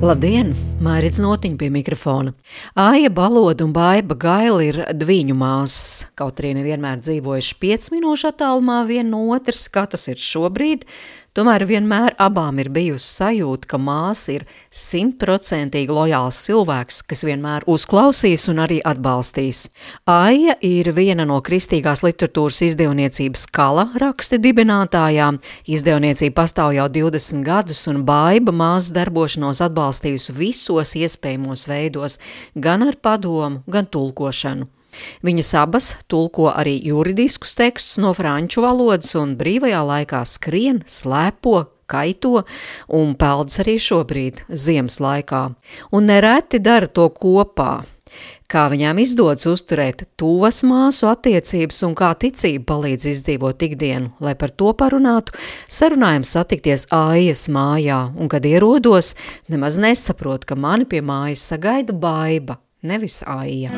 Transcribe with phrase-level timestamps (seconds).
[0.00, 0.54] Labdien!
[0.80, 2.30] Mārcis Notiņš pie mikrofona.
[2.72, 6.06] Aija Baloda un Baiva Gaila ir dviņu māsas.
[6.16, 10.86] Kaut arī nevienmēr dzīvojuši 5 minūšu attālumā viena no otras, kā tas ir šobrīd,
[11.30, 14.44] Tomēr vienmēr abām ir bijusi sajūta, ka māsa ir
[14.74, 19.60] simtprocentīgi lojāls cilvēks, kas vienmēr uzklausīs un arī atbalstīs.
[20.10, 25.38] Aija ir viena no kristīgās literatūras izdevniecības kala raksti dibinātājām.
[25.70, 32.18] Izdevniecība pastāv jau 20 gadus, un baiba māsas darbošanos atbalstījusi visos iespējamos veidos,
[32.58, 34.66] gan ar padomu, gan tulkošanu.
[35.26, 42.42] Viņas abas tulko arī juridiskus tekstus no franču valodas un brīvajā laikā skrien, slēpo, kaito
[42.96, 45.46] un peldas arī šobrīd, ziemas laikā.
[45.96, 47.80] Un nereti dara to kopā.
[48.50, 54.50] Kā viņām izdodas uzturēt tuvas māsu attiecības un kā ticība palīdz izdzīvot ikdienu, lai par
[54.50, 55.36] to parunātu,
[55.70, 59.14] sarunājam satikties Ājas mājā, un kad ierodos,
[59.52, 63.70] nemaz nesaprotu, ka mani pie mājas sagaida baiba, nevis Āja.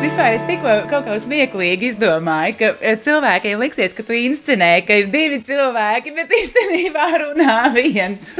[0.00, 4.96] Vispār es tikko kaut kā smieklīgi izdomāju, ka eh, cilvēkiem liksies, ka tu inscenē, ka
[4.96, 8.30] ir divi cilvēki, bet īstenībā runā viens.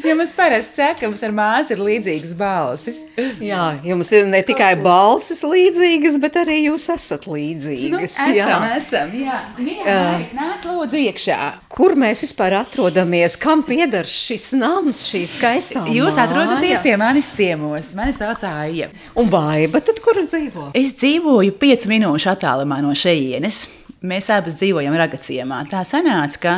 [0.00, 3.02] Jo mums parasti saka, ka mums ar māsu ir līdzīgas balsis.
[3.44, 7.92] Jā, jums ir ne tikai balsis līdzīgas, bet arī jūs esat līdzīgas.
[7.92, 8.58] Nu, esam, jā.
[8.78, 9.42] esam, jā.
[9.60, 10.00] Mierā,
[10.32, 11.40] nāc lūdzu iekšā.
[11.72, 13.38] Kur mēs vispār atrodamies?
[13.40, 17.94] Kam pieder šis nams, šī skaistā Jūs atrodaties pie manis ciemos.
[17.96, 18.90] Mani sauc Aija.
[19.16, 20.68] Un Baiba, tad kur dzīvo?
[20.76, 23.62] Es dzīvoju 5 minūšu attālumā no šejienes.
[24.04, 25.62] Mēs abas dzīvojam Ragaciemā.
[25.70, 26.54] Tā sanāca, ka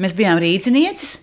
[0.00, 1.18] mēs bijām rīznieces.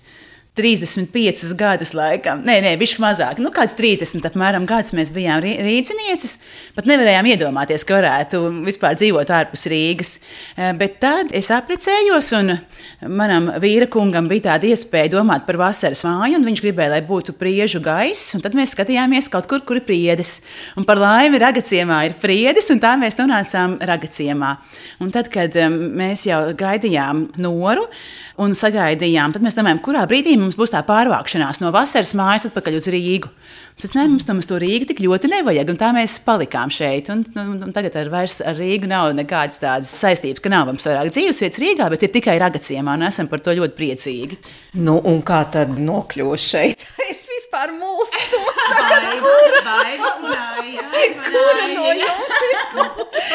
[0.54, 6.36] 35 gadus laikam, nē, nē, bišķi mazāk, nu kāds 30 apmēram gadus mēs bijām rīcinieces,
[6.76, 10.12] pat nevarējām iedomāties, ka varētu vispār dzīvot ārpus Rīgas.
[10.54, 12.54] Eh, bet tad es apprecējos, un
[13.10, 17.34] manam vīra kungam bija tāda iespēja domāt par vasaras māju, un viņš gribēja, lai būtu
[17.40, 20.36] priežu gaiss, un tad mēs skatījāmies kaut kur, kur ir priedes.
[20.78, 24.54] Un par laimi Ragaciemā ir priedes, un tā mēs nonācām Ragaciemā.
[25.02, 27.90] Un tad, kad eh, mēs jau gaidījām noru,
[28.42, 29.34] un sagaidījām.
[29.34, 33.32] Tad mēs domājām, kurā brīdī mums būs tā pārvākšanās no vasaras mājas atpakaļ uz Rīgu.
[33.74, 37.10] Es nezinu, mums, mums to Rīgu tik ļoti nevajag, un tā mēs palikām šeit.
[37.14, 40.86] Un, un, un tagad ar, vairs, ar Rīgu nav nekādas tādas saistības, ka nav mums
[40.86, 44.40] vairāk dzīvesvietas Rīgā, bet ir tikai ragaciemā, un esam par to ļoti priecīgi.
[44.84, 46.86] Nu, un kā tad nokļūst šeit?
[47.10, 47.74] es vispār
[49.68, 50.12] baiva,
[51.26, 52.58] kura no jums ir?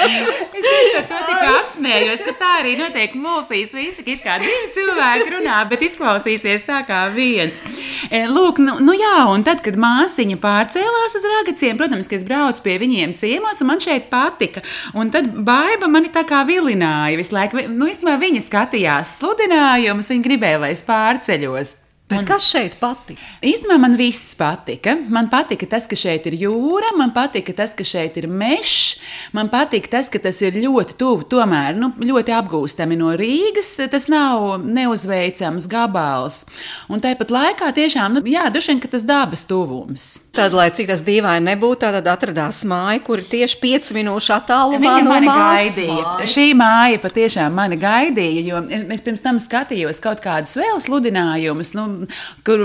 [0.04, 4.70] Es tieši par to tik apsmējos, ka tā arī noteikti mulsīs visi, it kā divi
[4.74, 7.62] cilvēki runā, bet izklausīsies tā kā viens.
[8.10, 12.26] E, lūk, nu, nu jā, un tad, kad māsiņa pārcēlās uz ragaciem, protams, ka es
[12.28, 14.64] braucu pie viņiem ciemos, un man šeit patika.
[14.98, 17.66] Un tad baiva mani tā kā vilināja visu laiku.
[17.72, 21.76] Nu, īstenībā viņa skatījās sludinājumus, viņa gribēja, lai es pārceļos.
[22.08, 23.20] Bet kas šeit patika?
[23.44, 24.96] Īstenībā man viss patika.
[25.12, 28.96] Man patika tas, ka šeit ir jūra, man patika tas, ka šeit ir mežs,
[29.36, 33.74] man patika tas, ka tas ir ļoti tuvu, tomēr nu, ļoti apgūstami no Rīgas.
[33.92, 36.46] Tas nav neuzveicams gabals.
[36.88, 40.06] Un tāpat laikā tiešām, nu, jā, vien, ka tas dabas tuvums.
[40.36, 44.78] Tad, lai cik tas dīvaini nebūtu, tad atradās māja, kur ir tieši 5 minūšu attālumā
[44.80, 46.02] Viņa no mani mājas gaidīja.
[46.04, 46.34] mājas.
[46.34, 48.62] Šī māja patiešām mani gaidīja, jo
[48.94, 51.74] es pirms tam skatījos kaut kādus vēl sludinājumus.
[51.78, 51.97] Nu,
[52.46, 52.64] kur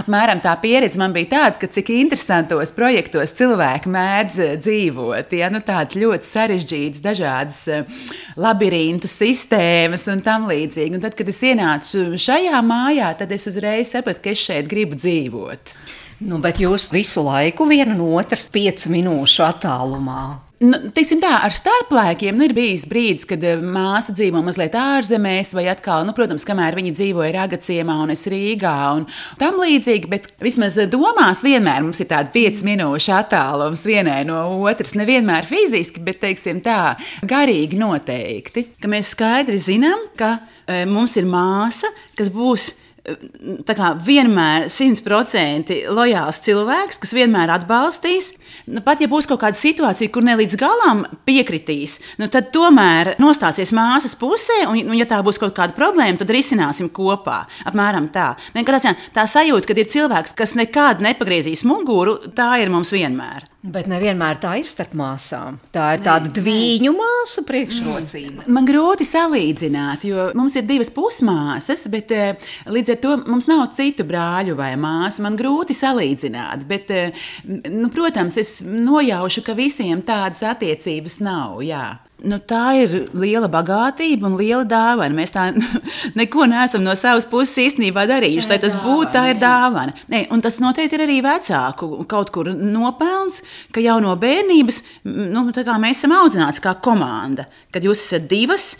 [0.00, 5.34] apmēram tā pieredze man bija tāda, ka cik interesantos projektos cilvēki mēdz eh, dzīvot.
[5.38, 5.50] Ja?
[5.54, 8.06] Nu, tādas ļoti sarežģītas, dažādas eh,
[8.40, 10.96] labirintu sistēmas un tam līdzīgi.
[10.96, 14.98] Un tad, kad es ienācu šajā mājā, tad es uzreiz sapratu, ka es šeit gribu
[14.98, 15.76] dzīvot.
[16.24, 20.43] Nu, bet jūs visu laiku viena no otras 5 minūšu attālumā.
[20.62, 25.50] Nu, teiksim tā, ar starplaikiem nu, ir bijis brīdis, kad eh, māsa dzīvo mazliet ārzemēs,
[25.56, 29.02] vai atkal, nu, protams, kamēr viņa dzīvoja Ragaciemā un es Rīgā un
[29.40, 34.94] tam līdzīgi, bet vismaz domās vienmēr mums ir tāda 5 minūšu attālums vienai no otras.
[34.94, 36.94] Nevienmēr fiziski, bet, teiksim tā,
[37.26, 38.68] garīgi noteikti.
[38.78, 42.70] Ka mēs skaidri zinām, ka e, mums ir māsa, kas būs
[43.04, 48.32] kā, vienmēr simtprocentīgi lojāls cilvēks, kas vienmēr atbalstīs.
[48.70, 53.14] Nu, pat ja būs kaut kāda situācija, kur ne līdz galam piekritīs, nu, tad tomēr
[53.22, 57.44] nostāsies māsas pusē, un, un ja tā būs kaut kāda problēma, tad risināsim kopā.
[57.68, 58.32] Apmēram tā.
[58.56, 63.53] Vienkārši tā sajūta, ka ir cilvēks, kas nekad nepagriezīs muguru, tā ir mums vienmēr.
[63.64, 65.56] Bet nevienmēr tā ir starp māsām.
[65.72, 68.44] Tā ir tāda diviņu māsu priekšrocība.
[68.52, 73.64] Man grūti salīdzināt, jo mums ir divas pusmāsas, bet eh, līdz ar to mums nav
[73.78, 75.24] citu brāļu vai māsu.
[75.24, 77.26] Man grūti salīdzināt, bet, eh,
[77.72, 81.62] nu, protams, es nojaušu, ka visiem tādas attiecības nav.
[81.64, 81.86] Jā.
[82.22, 85.16] Nu, tā ir liela bagātība un liela dāvana.
[85.16, 85.48] Mēs tā
[86.20, 89.10] neko neesam no savas puses īstenībā darījuši, lai tas būtu.
[89.14, 89.92] Tā ir dāvana.
[90.12, 93.42] Ne, un tas noteikti ir arī vecāku kaut kur nopelns,
[93.74, 94.80] ka jau no bērnības
[95.10, 97.48] nu, mēs esam audzināti kā komanda.
[97.74, 98.74] Kad jūs esat divas,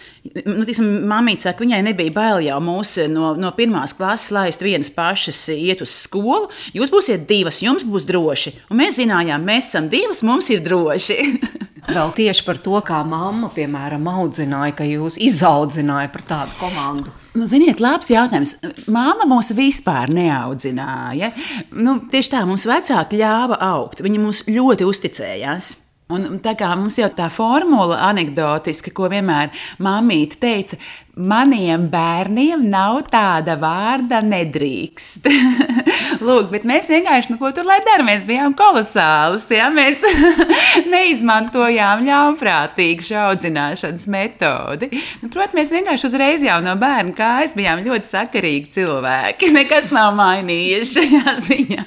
[0.47, 0.65] nu,
[1.11, 5.85] mamīte saka, viņai nebija bail jau mūs no, no pirmās klases laist vienas pašas iet
[5.85, 6.49] uz skolu.
[6.77, 8.55] Jūs būsiet divas, jums būs droši.
[8.73, 11.19] Un mēs zinājām, mēs esam divas, mums ir droši.
[11.95, 17.13] Vēl tieši par to, kā mamma, piemēram, audzināja, ka jūs izaudzināja par tādu komandu.
[17.35, 18.55] Nu, ziniet, labs jautājums.
[18.89, 21.33] Māma mūs vispār neaudzināja.
[21.77, 24.01] Nu, tieši tā, mums vecāki ļāva augt.
[24.07, 25.75] Viņi mums ļoti uzticējās.
[26.13, 30.77] Un tā kā mums jau tā formula anekdotiski, ko vienmēr mamīte teica,
[31.15, 35.29] maniem bērniem nav tāda vārda nedrīkst.
[36.25, 40.03] Lūk, bet mēs vienkārši, nu, ko tur lai dara, mēs bijām kolosālus, ja mēs
[40.95, 44.91] neizmantojām ļaunprātīgu audzināšanas metodi.
[45.23, 49.53] Nu, Protams, mēs vienkārši uzreiz jau no bērna kājas bijām ļoti sakarīgi cilvēki.
[49.59, 51.87] Nekas nav mainījies šajā ziņā.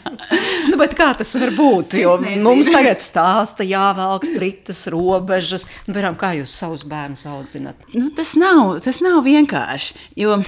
[0.72, 1.98] Nu, kā tas var būt?
[2.00, 5.68] Jo mums tagad stāsta, jāvelk striktas robežas.
[5.86, 7.88] Nu, piemēram, kā jūs savus bērnus audzināt?
[7.96, 9.96] Nu, tas, nav, tas nav vienkārši.
[10.20, 10.42] Jo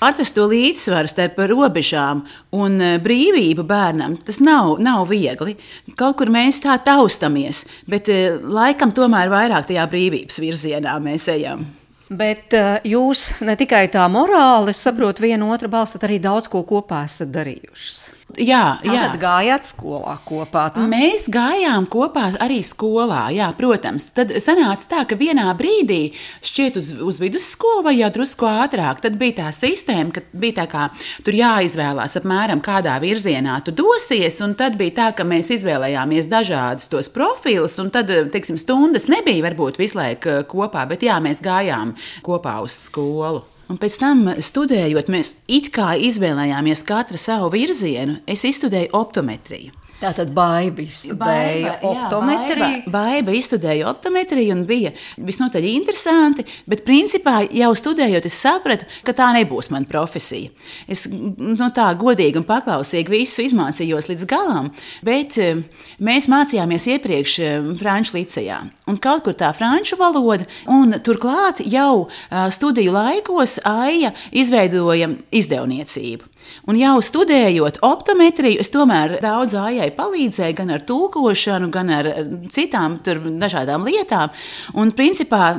[0.00, 2.22] Atrast to līdzsvaru starp robežām
[2.56, 5.58] un e, brīvību bērnam, tas nav, nav viegli.
[5.92, 11.66] Kaut kur mēs tā taustamies, bet e, laikam tomēr vairāk tajā brīvības virzienā mēs ejam.
[12.10, 16.64] Bet uh, jūs ne tikai tā morāli, es saprotu, vienu otru balstat arī daudz ko
[16.66, 18.00] kopā esat darījušas.
[18.38, 19.00] Jā, jā.
[19.10, 20.66] Tad gājāt skolā kopā.
[20.74, 20.84] Tā?
[20.90, 24.10] Mēs gājām kopā arī skolā, jā, protams.
[24.14, 26.12] Tad sanāca tā, ka vienā brīdī,
[26.46, 30.66] šķiet, uz, uz vidusskolu vai jau drusku ātrāk, tad bija tā sistēma, ka bija tā
[30.70, 30.86] kā
[31.26, 36.90] tur jāizvēlās apmēram kādā virzienā tu dosies, un tad bija tā, ka mēs izvēlējāmies dažādus
[36.92, 41.96] tos profilus, un tad, teiksim, stundas nebija varbūt visu laiku kopā, bet jā, mēs gājām
[42.26, 43.42] kopā uz skolu.
[43.70, 48.18] Un pēc tam, studējot, mēs it kā izvēlējāmies katra savu virzienu.
[48.26, 49.79] Es izstudēju optometriju.
[50.00, 52.56] Tātad baiba izstudēja optometriju.
[52.64, 58.88] Jā, baiba, baiba izstudēja optometriju un bija visnotaļ interesanti, bet principā jau studējot, es sapratu,
[59.04, 60.48] ka tā nebūs mana profesija.
[60.88, 64.72] Es no tā godīgi un paklausīgi visu izmācījos līdz galam,
[65.04, 65.60] bet eh,
[66.00, 68.62] mēs mācījāmies iepriekš eh, Franču licejā.
[68.88, 76.29] Un kaut kur tā franču valoda, un turklāt jau eh, studiju laikos Aija izveidoja izdevniecību.
[76.68, 82.08] Un jau studējot optometriju, es tomēr daudz ājai palīdzēju gan ar tulkošanu, gan ar
[82.52, 82.98] citām
[83.40, 84.34] dažādām lietām.
[84.78, 85.54] Un, principā,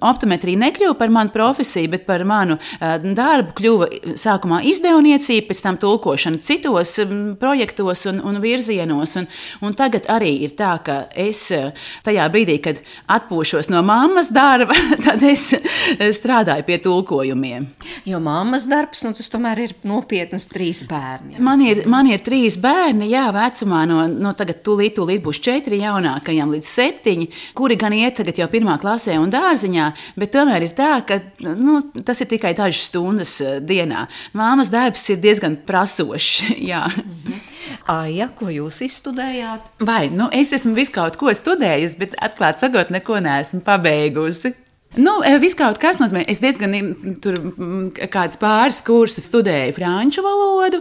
[0.00, 3.90] optometrija nekļuva par manu profesiju, bet par manu darbu kļuva
[4.20, 6.96] sākumā izdevniecība, pēc tam tulkošana citos
[7.40, 9.16] projektos un, un virzienos.
[9.20, 9.28] Un,
[9.66, 11.46] un tagad arī ir tā, ka es
[12.06, 12.80] tajā brīdī, kad
[13.12, 14.76] atpūšos no mammas darba,
[15.06, 15.50] tad es
[16.16, 17.68] strādāju pie tulkojumiem.
[18.08, 21.38] Jo mammas darbs, nu, tas tomēr ir nopietns nopietnas trīs bērni.
[21.38, 25.80] Man ir, man ir trīs bērni, jā, vecumā no, no tagad tūlīt, tūlīt būs četri
[25.84, 30.74] jaunākajiem līdz septiņi, kuri gan iet tagad jau pirmā klasē un dārziņā, bet tomēr ir
[30.74, 34.06] tā, ka nu, tas ir tikai dažas stundas eh, dienā.
[34.34, 36.40] Māmas darbs ir diezgan prasošs.
[36.70, 37.36] Mhm.
[37.90, 39.66] Aija, ko jūs izstudējāt?
[39.84, 44.54] Vai, nu, es esmu visu kaut ko studējusi, bet atklāti sakot, neko neesmu pabeigusi.
[44.98, 46.24] Nu, e, viss kaut kas nozīmē.
[46.30, 46.72] Es diezgan
[47.22, 47.36] tur
[48.10, 50.80] kādus pāris kursus studēju franču valodu,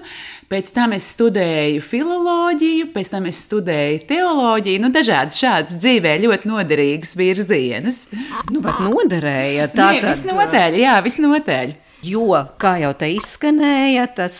[0.50, 4.82] pēc tam es studēju filoloģiju, pēc tam es studēju teoloģiju.
[4.82, 8.08] Nu, dažādas šādas dzīvē ļoti noderīgas virzienus.
[8.50, 11.78] Nu, bet noderēja tā, Nē, visnotaļ, jā, visnotaļ.
[12.10, 14.40] Jo, kā jau te izskanēja, tas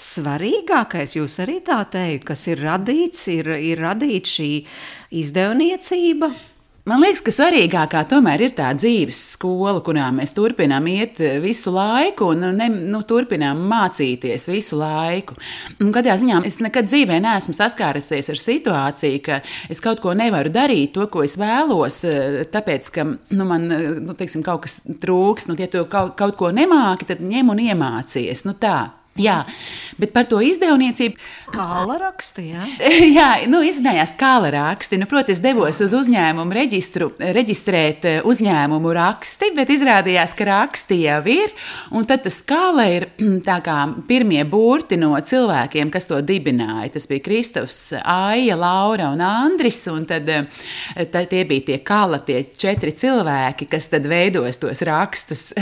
[0.00, 4.50] svarīgākais, jūs arī tā teikt, kas ir radīts, ir, ir radīt šī
[5.20, 6.32] izdevniecība
[6.84, 12.26] Man liekas, ka svarīgākā tomēr ir tā dzīves skola, kurā mēs turpinām iet visu laiku
[12.34, 15.32] un ne, nu, turpinām mācīties visu laiku.
[15.80, 19.38] Un kādā ziņā es nekad dzīvē neesmu saskārusies ar situāciju, ka
[19.72, 22.02] es kaut ko nevaru darīt, to, ko es vēlos,
[22.52, 25.48] tāpēc, ka nu, man nu, teiksim, kaut kas trūks.
[25.48, 28.44] Nu, ja tu kaut, kaut ko nemāki, tad ņem un iemācies.
[28.44, 29.03] Nu, tā.
[29.14, 29.44] Jā,
[29.94, 31.20] bet par to izdevniecību.
[31.54, 32.64] Kāla raksti, jā?
[33.18, 34.98] jā, nu, izzinājās kāla raksti.
[34.98, 40.98] Nu, proti, es devos uz uzņēmumu reģistru, reģistrēt eh, uzņēmumu raksti, bet izrādījās, ka raksti
[41.04, 41.52] jau ir.
[41.94, 43.06] Un tad tas kāla ir
[43.48, 43.76] tā kā
[44.08, 46.90] pirmie burti no cilvēkiem, kas to dibināja.
[46.96, 49.78] Tas bija Kristofs, Aija, Laura un Andris.
[49.94, 54.82] Un tad, eh, tad tie bija tie kāla, tie četri cilvēki, kas tad veidos tos
[54.90, 55.52] rakstus.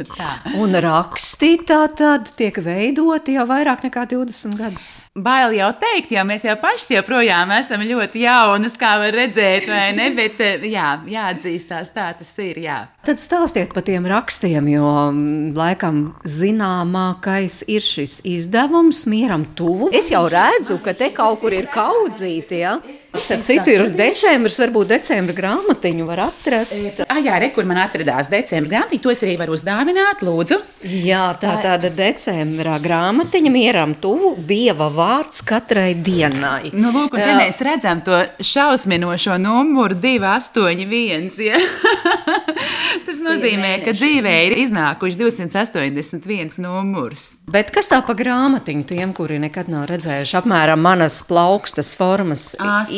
[0.64, 4.86] un raksti tā tad tiek veidoti jau vairāk nekā 20 gadus.
[5.14, 9.92] Bail jau teikt, jo mēs jau paši joprojām esam ļoti jaunas, kā var redzēt, vai
[9.96, 10.10] ne?
[10.16, 12.60] Bet eh, jā, jāatzīstās, tā tas ir.
[12.66, 12.78] Jā.
[13.06, 19.90] Tad stāstiet par tiem rakstiem, jo mm, laikam zināmākais ir šis izdevums mieram tuvu.
[19.96, 22.62] Es jau redzu, ka te kaut kur ir kaudzīti.
[22.64, 22.78] Ja?
[23.16, 27.02] Starp citu, ir decembris, varbūt decembra grāmatiņu var atrast.
[27.06, 30.58] Ah, jā, re, kur man atradās decembra grāmatiņa, to es arī varu uzdāvināt, lūdzu.
[31.06, 36.72] Jā, tā tāda decembra grāmatiņa mieram tuvu, Dieva vārds katrai dienai.
[36.76, 41.32] Nu, lūk, un te mēs redzam to šausminošo numuru 281.
[41.46, 41.60] Ja?
[43.06, 47.26] Tas nozīmē, ka dzīvē ir iznākuši 281 numurs.
[47.50, 52.48] Bet kas tā pa grāmatiņu tiem, kuri nekad nav redzējuši apmēram manas plaukstas formas?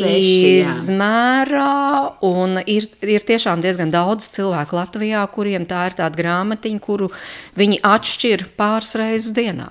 [0.08, 1.68] A6 izmērā.
[2.68, 7.10] Ir, ir tiešām diezgan daudz cilvēku Latvijā, kuriem tā ir tāda grāmatiņa, kuru
[7.58, 9.68] viņi atšķir pāris reizes dienā.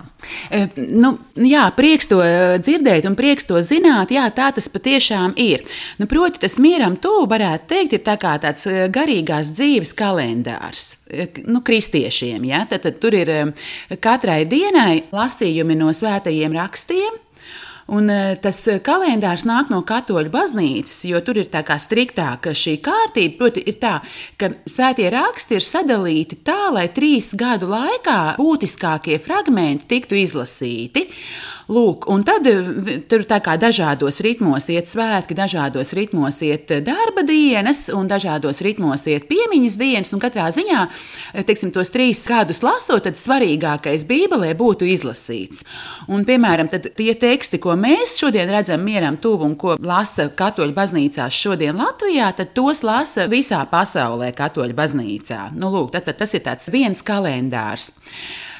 [0.51, 2.19] E, nu, jā, prieks to
[2.61, 4.13] dzirdēt un prieks to zināt.
[4.15, 5.65] Jā, tā tas patiešām ir.
[6.01, 10.87] Nu, proti, tas mieram tuvu varētu teikt, ir tā tāds e, garīgās dzīves kalendārs.
[11.09, 12.65] E, nu, kristiešiem, ja?
[12.69, 13.31] tad, tad tur ir
[14.03, 17.23] katrai dienai lasījumi no svētajiem rakstiem,
[17.87, 22.77] Un e, tas kalendārs nāk no katoļu baznīcas, jo tur ir tā kā striktāka šī
[22.83, 23.37] kārtība.
[23.39, 23.93] Proti, ir tā,
[24.39, 31.07] ka svētie raksti ir sadalīti tā, lai trīs gadu laikā būtiskākie fragmenti tiktu izlasīti.
[31.71, 37.23] Lūk, un tad e, tur tā kā dažādos ritmos iet svētki, dažādos ritmos iet darba
[37.27, 40.15] dienas, un dažādos ritmos iet piemiņas dienas.
[40.27, 40.83] Katrā ziņā,
[41.31, 45.63] e, teiksim, tos trīs gadus lasot, tad svarīgākais Bībelē būtu izlasīts.
[46.11, 51.37] Un, piemēram, tie teksti, ko mēs šodien redzam mieram tuvu un ko lasa katoļu baznīcās
[51.37, 55.51] šodien Latvijā, tad tos lasa visā pasaulē katoļu baznīcā.
[55.57, 57.91] Nu, lūk, tad, tad tas ir viens kalendārs.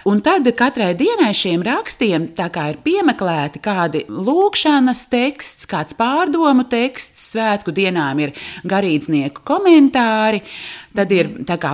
[0.08, 7.74] Un tad katrai dienai šiem rakstiem ir piemeklēti kādi lūkšanas teksts, kāds pārdomu teksts, svētku
[7.76, 8.32] dienām ir
[8.64, 10.40] garīdznieku komentāri.
[10.98, 11.28] Tad ir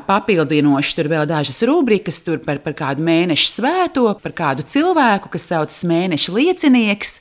[0.08, 5.78] papildinoši tur vēl dažas rubrikas par, par kādu mēnešu svēto, par kādu cilvēku, kas saucas
[5.88, 7.14] mēneša liecinieks.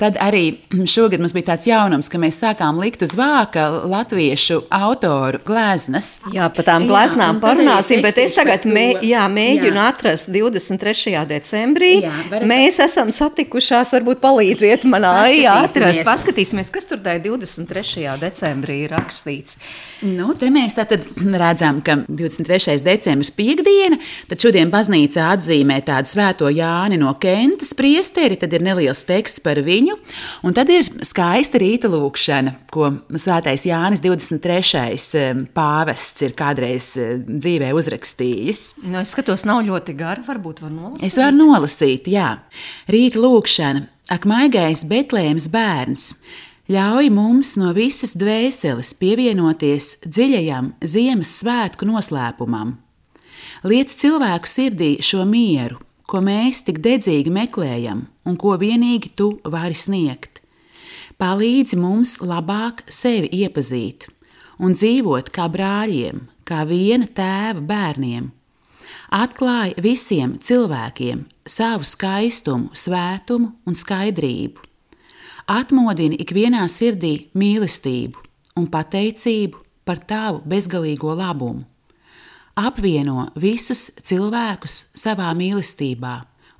[0.00, 5.42] Tad arī šogad mums bija tāds jaunums, ka mēs sākām likt uz vāka latviešu autoru
[5.44, 6.16] gleznas.
[6.32, 9.90] Jā, par tām gleznām parunāsim, bet es tagad mē, jā, mēģinu jā.
[9.92, 11.14] atrast 23.
[11.30, 11.90] decembrī.
[12.04, 12.48] Jā, varat...
[12.50, 16.02] Mēs esam satikušās, varbūt palīdziet man atrast.
[16.06, 18.04] Paskatīsimies, kas tur tajā 23.
[18.22, 19.58] decembrī ir rakstīts.
[20.04, 22.76] Nu, te mēs tātad redzam, ka 23.
[22.84, 23.98] decembris piekdiena,
[24.28, 29.60] tad šodien baznīca atzīmē tādu svēto Jāni no Kentas priesteri, tad ir neliels teksts par
[29.64, 29.96] viņu,
[30.44, 35.48] un tad ir skaista rīta lūkšana, ko svētais Jānis 23.
[35.56, 36.92] pāvests ir kādreiz
[37.24, 38.62] dzīvē uzrakstījis.
[38.84, 41.06] Nu, es skatos, nav ļoti gara, varbūt var nolasīt.
[41.06, 42.30] Es varu nolasīt, jā.
[42.90, 46.10] Rīta lūkšana, ak maigais Betlēms bērns,
[46.70, 52.76] ļauj mums no visas dvēseles pievienoties dziļajam Ziemassvētku noslēpumam.
[53.64, 59.76] Liec cilvēku sirdī šo mieru, ko mēs tik dedzīgi meklējam un ko vienīgi tu vari
[59.76, 60.42] sniegt.
[61.20, 64.08] Palīdzi mums labāk sevi iepazīt
[64.60, 68.30] un dzīvot kā brāļiem, kā viena tēva bērniem.
[69.14, 74.64] Atklāj visiem cilvēkiem savu skaistumu, svētumu un skaidrību
[75.50, 78.22] atmodini ikvienā sirdī mīlestību
[78.58, 81.64] un pateicību par tavu bezgalīgo labumu.
[82.54, 86.14] Apvieno visus cilvēkus savā mīlestībā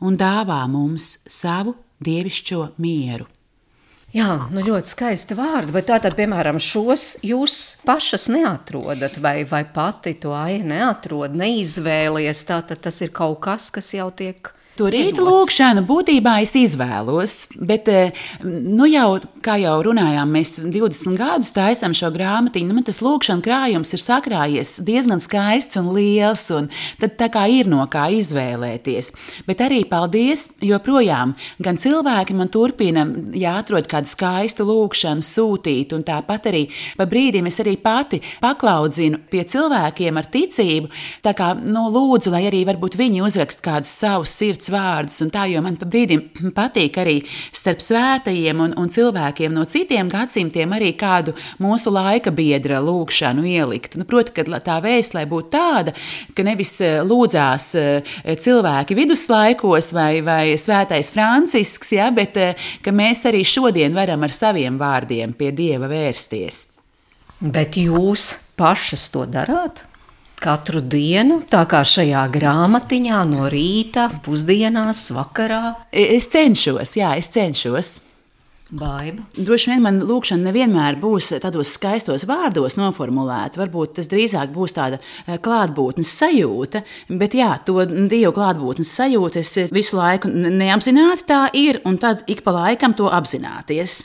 [0.04, 3.28] un dāvā mums savu dievišķo mieru.
[4.14, 10.12] Jā, nu ļoti skaisti vārdi, bet tātad, piemēram, šos jūs pašas neatrodat, vai, vai pati
[10.22, 12.44] to aina neatrod, neizvēlies.
[12.46, 17.86] Tātad tas ir kaut kas, kas jau tiek To rīta lūkšanu būtībā es izvēlos, bet,
[17.86, 18.10] eh,
[18.42, 22.66] nu jau, kā jau runājām, mēs 20 gadus taisām šo grāmatiņu.
[22.66, 26.66] Nu, man tas lūkšana krājums ir sakrājies diezgan skaists un liels, un
[26.98, 29.12] tad tā kā ir no kā izvēlēties.
[29.46, 36.02] Bet arī paldies, joprojām gan cilvēki man turpina, ja atrod kādu skaistu lūkšanu, sūtīt, un
[36.02, 36.64] tāpat arī
[36.98, 40.90] pa brīdim es arī pati paklaudzinu pie cilvēkiem ar ticību.
[41.22, 45.30] Tā kā, nu, lūdzu, lai arī varbūt viņi uzrakst kādus savus sirds sirds vārdus, un
[45.30, 46.22] tā, jo man pa brīdim
[46.58, 47.20] patīk arī
[47.52, 53.96] starp svētajiem un, un cilvēkiem no citiem gadsimtiem arī kādu mūsu laika biedra lūgšanu ielikt.
[53.96, 55.94] Nu, proti, ka tā vēsts, lai būtu tāda,
[56.34, 62.38] ka nevis eh, lūdzās eh, cilvēki viduslaikos vai, vai svētais Francisks, ja, bet
[62.82, 66.66] ka mēs arī šodien varam ar saviem vārdiem pie Dieva vērsties.
[67.44, 69.82] Bet jūs pašas to darāt?
[70.42, 75.76] Katru dienu, tā kā šajā grāmatiņā, no rīta, pusdienās, vakarā.
[75.90, 77.94] Es cenšos, jā, es cenšos.
[78.74, 79.22] Baiba.
[79.36, 83.60] Droši vien man lūkšana nevienmēr būs tādos skaistos vārdos noformulēta.
[83.60, 86.82] Varbūt tas drīzāk būs tāda eh, klātbūtnes sajūta,
[87.20, 92.42] bet jā, to dievu klātbūtnes sajūta es visu laiku neapzināti tā ir, un tad ik
[92.46, 94.00] pa laikam to apzināties.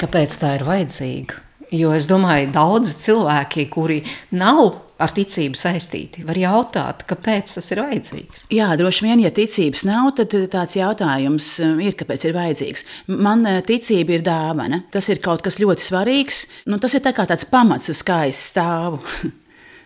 [0.00, 1.46] Kāpēc tā ir vajadzīga?
[1.76, 4.00] Jo es domāju, daudzi cilvēki, kuri
[4.34, 8.44] nav ar ticību saistīti, var jautāt, kāpēc tas ir vajadzīgs.
[8.54, 12.86] Jā, droši vien, ja ticības nav, tad tāds jautājums um, ir, kāpēc ir vajadzīgs.
[13.10, 14.84] Man uh, ticība ir dāvana.
[14.92, 16.44] Tas ir kaut kas ļoti svarīgs.
[16.70, 19.02] Nu, tas ir tā tāds pamats, uz kā es stāvu.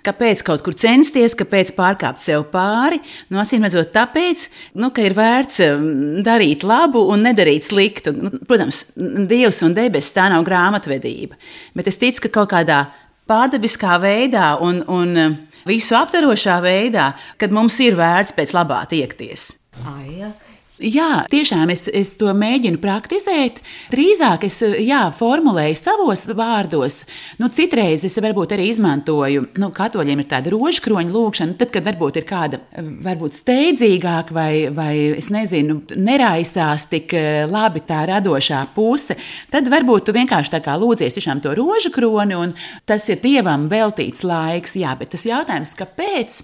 [0.04, 2.98] Kāpēc kaut kur censties, kāpēc pārkāpt sev pāri?
[3.32, 4.42] Nu, Acīm redzot, tāpēc,
[4.76, 5.62] nu, ka ir vērts
[6.26, 8.12] darīt labu un nedarīt sliktu.
[8.12, 8.82] Nu, protams,
[9.30, 11.40] Dievs un debesis tā nav grāmatvedība,
[11.72, 12.82] bet es ticu, ka kaut kādā
[13.30, 15.36] pārdabiskā veidā un, un um,
[15.68, 19.52] visu aptverošā veidā, kad mums ir vērts pēc labā tiekties.
[19.84, 20.32] Ai, ja.
[20.82, 23.60] Jā, tiešām es, es to mēģinu praktizēt.
[23.92, 27.04] Drīzāk es jā, formulēju savos vārdos.
[27.38, 32.18] Nu, citreiz es varbūt arī izmantoju, nu, katoļiem ir tāda rožkroņa lūkšana, tad, kad varbūt
[32.18, 39.14] ir kāda varbūt steidzīgāka vai, vai es nezinu, neraisās tik eh, labi tā radošā puse,
[39.54, 44.26] tad varbūt tu vienkārši tā kā lūdzies tiešām to rožkroni un tas ir Dievam veltīts
[44.26, 44.74] laiks.
[44.82, 46.42] Jā, bet tas jautājums, kāpēc?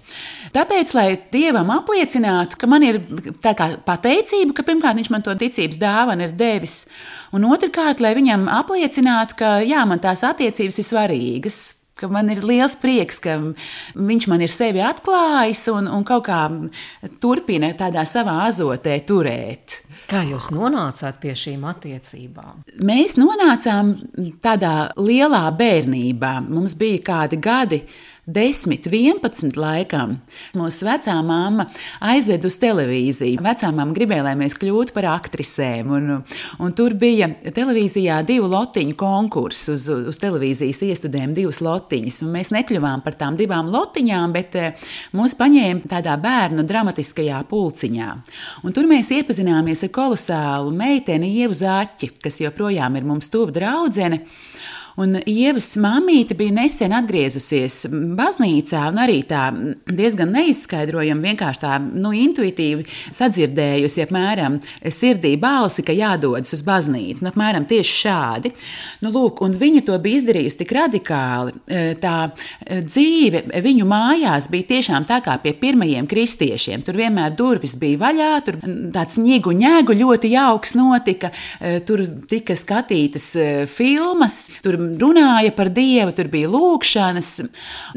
[0.55, 3.03] Tāpēc, lai Dievam apliecinātu, ka man ir
[3.43, 6.85] tā kā pateicis, liecību, ka pirmkārt viņš man to ticības dāvanu ir devis,
[7.33, 11.61] un otrkārt, lai viņam apliecinātu, ka jā, man tās attiecības ir svarīgas.
[12.01, 13.35] Man ir liels prieks, ka
[13.93, 16.39] viņš man ir sevi atklājis un, un kaut kā
[17.21, 19.83] turpina tādā savā azotē turēt.
[20.09, 22.63] Kā jūs nonācāt pie šīm attiecībām?
[22.81, 23.93] Mēs nonācām
[24.41, 26.39] tādā lielā bērnībā.
[26.49, 27.83] Mums bija kādi gadi,
[28.29, 30.11] 10, 11 laikam
[30.53, 31.65] mūsu vecā mamma
[32.05, 33.41] aizveda uz televīziju.
[33.41, 35.89] Vecā mamma gribēja, lai mēs kļūtu par aktrisēm.
[35.89, 36.11] Un,
[36.61, 42.21] un tur bija televīzijā divu lotiņu konkurss uz, uz televīzijas iestudēm, divas lotiņas.
[42.29, 48.13] Mēs nekļuvām par tām divām lotiņām, bet eh, mūs paņēma tādā bērnu dramatiskajā pulciņā.
[48.61, 54.21] Un tur mēs iepazināmies ar kolosālu meiteni Ievu Zaķi, kas joprojām ir mums tuva draudzene.
[54.99, 57.85] Un Ievas mamīte bija nesen atgriezusies
[58.17, 59.45] baznīcā, un arī tā
[59.87, 64.57] diezgan neizskaidrojami, vienkārši tā nu, intuitīvi sadzirdējusi, apmēram
[64.91, 67.23] sirdī balsi, ka jādodas uz baznīcu.
[67.23, 68.51] Nu, apmēram tieši šādi.
[69.05, 71.55] Nu, lūk, un viņa to bija izdarījusi tik radikāli.
[71.71, 76.83] E, tā e, dzīve viņu mājās bija tiešām tā kā pie pirmajiem kristiešiem.
[76.85, 78.59] Tur vienmēr durvis bija vaļā, tur
[78.93, 83.31] tāds ņēgu ņēgu ļoti jauks notika, e, tur tika skatītas
[83.71, 84.43] filmas.
[84.63, 87.29] Tur runāja par Dievu, tur bija lūkšanas,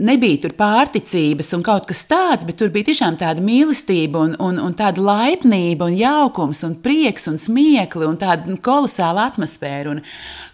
[0.05, 4.61] nebija tur pārticības un kaut kas tāds, bet tur bija tiešām tāda mīlestība un, un,
[4.63, 9.97] un tāda laipnība un jaukums un prieks un smiekli un tāda kolosāla atmosfēra.
[9.97, 10.03] Un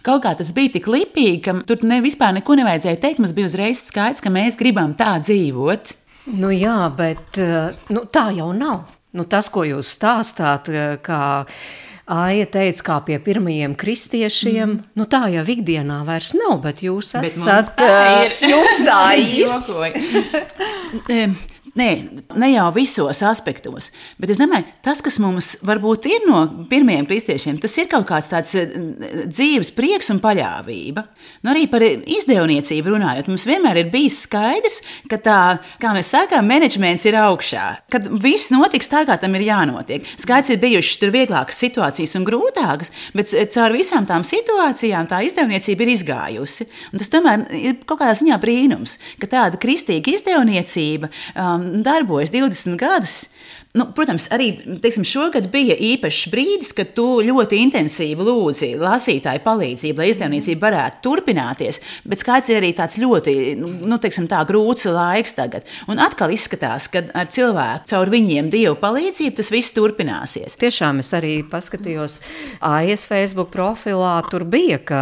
[0.05, 3.21] kaut kā tas bija tik lipīgi, ka tur ne, vispār neko nevajadzēja teikt.
[3.21, 5.95] Mums bija uzreiz skaidrs, ka mēs gribam tā dzīvot.
[6.37, 8.85] Nu jā, bet eh, nu, tā jau nav.
[9.17, 11.21] Nu, tas, ko jūs stāstāt, eh, kā
[12.11, 14.67] Aija teica, kā pie pirmajiem kristiešiem.
[14.67, 14.81] Mm.
[14.99, 17.71] Nu, tā jau ikdienā vairs nav, bet jūs esat.
[17.77, 18.35] Bet tā ir.
[18.51, 19.01] Jums tā
[19.39, 19.47] ir.
[21.71, 21.87] Nē,
[22.35, 27.61] ne jau visos aspektos, bet es domāju, tas, kas mums varbūt ir no pirmajiem kristiešiem,
[27.63, 28.73] tas ir kaut kāds tāds eh,
[29.23, 31.05] dzīves prieks un paļāvība.
[31.45, 35.37] Nu, arī par izdevniecību runājot, mums vienmēr ir bijis skaidrs, ka tā,
[35.79, 40.11] kā mēs sakām, menedžments ir augšā, kad viss notiks tā, kā tam ir jānotiek.
[40.19, 45.87] Skaidrs ir bijušas tur vieglākas situācijas un grūtākas, bet caur visām tām situācijām tā izdevniecība
[45.87, 46.67] ir izgājusi.
[46.91, 52.77] Un tas tomēr ir kaut kādā ziņā brīnums, ka tāda kristīga izdevniecība um, darbojas 20
[52.77, 53.29] gadus,
[53.71, 54.49] Nu, protams, arī
[54.83, 60.99] teiksim, šogad bija īpašs brīdis, kad tu ļoti intensīvi lūdzi lasītāju palīdzību, lai izdevniecība varētu
[61.05, 61.79] turpināties.
[62.03, 65.69] Bet skaidrs ir arī tāds ļoti nu, teiksim, tā, grūts laiks tagad.
[65.87, 70.59] Un atkal izskatās, ka ar cilvēku caur viņiem dievu palīdzību tas viss turpināsies.
[70.59, 72.17] Tiešām es arī paskatījos
[72.73, 74.17] AIS Facebook profilā.
[74.27, 75.01] Tur bija, ka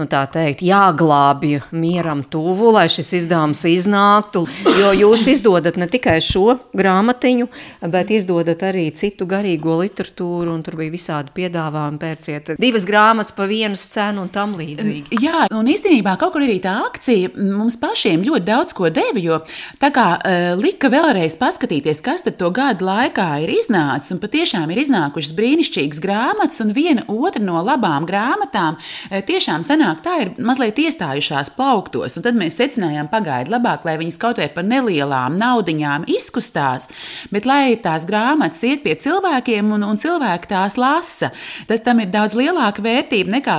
[0.00, 4.46] nu, teikt, jāglābj mieram tuvu, lai šis izdevums iznāktu.
[4.80, 7.52] Jo jūs izdodat ne tikai šo grāmatiņu,
[7.84, 13.34] bet bet izdodat arī citu garīgo literatūru, un tur bija visādi piedāvājumi, pērciet divas grāmatas
[13.34, 15.18] pa vienas cenu un tam līdzīgi.
[15.24, 19.40] Jā, un īstenībā kaut kur arī tā akcija mums pašiem ļoti daudz ko deva, jo
[19.82, 24.70] tā kā uh, lika vēlreiz paskatīties, kas tad to gadu laikā ir iznācis, un patiešām
[24.72, 30.32] ir iznākušas brīnišķīgas grāmatas, un viena otra no labām grāmatām uh, tiešām sanāk tā ir
[30.38, 35.38] mazliet iestājušās plauktos, un tad mēs secinājām pagaidu labāk, lai viņas kaut vai par nelielām
[35.40, 36.90] naudiņām izkustās,
[37.34, 41.32] bet lai tās grāmatas iet pie cilvēkiem un, un cilvēki tās lasa.
[41.68, 43.58] Tas tam ir daudz lielāka vērtība nekā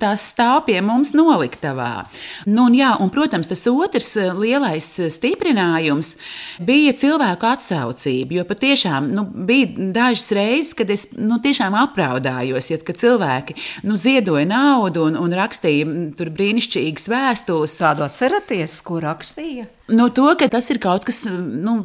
[0.00, 2.06] tās stāv pie mums noliktavā.
[2.48, 6.14] Nu, un, jā, un, protams, tas otrs lielais stiprinājums
[6.66, 8.40] bija cilvēku atsaucība.
[8.40, 13.56] Jo patiešām nu, bija dažas reizes, kad es nu, tiešām apraudājos, ja cilvēki
[13.88, 15.88] nu, ziedoja naudu un, un rakstīja
[16.20, 17.78] brīnišķīgas vēstules.
[17.80, 19.66] Kādu atceraties, ko rakstīja?
[19.90, 21.80] No to, ka tas ir kaut kas nu,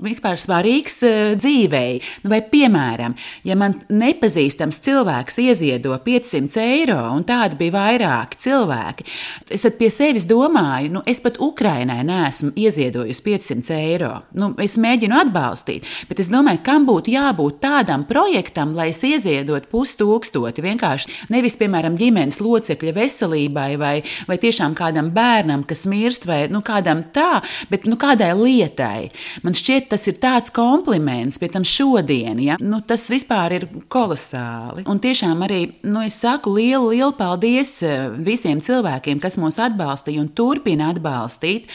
[0.46, 2.00] svarīgs uh, dzīvei.
[2.24, 3.16] Nu, vai, piemēram,
[3.48, 9.08] ja man nepazīstams cilvēks ieziedo 500 eiro, un tādi bija vairāki cilvēki,
[9.56, 14.12] es pie sevis domāju, nu, es pat Ukrainai neesmu ieziedojusi 500 eiro.
[14.38, 19.70] Nu, es mēģinu atbalstīt, bet es domāju, kam būtu jābūt tādam projektam, lai es ieziedot
[19.72, 20.64] pustūkstoti.
[20.66, 23.96] Vienkārši nevis, piemēram, ģimenes locekļa veselībai vai,
[24.30, 27.42] vai tiešām kādam bērnam, kas mirst, vai nu, kādam tā,
[27.72, 29.10] bet nu, nu, kādai lietai.
[29.46, 32.60] Man šķiet, tas ir tāds kompliments, pie tam šodien, ja?
[32.60, 34.86] nu, tas vispār ir kolosāli.
[34.92, 40.22] Un tiešām arī nu, es saku lielu, lielu paldies eh, visiem cilvēkiem, kas mūs atbalstīja
[40.24, 41.70] un turpina atbalstīt.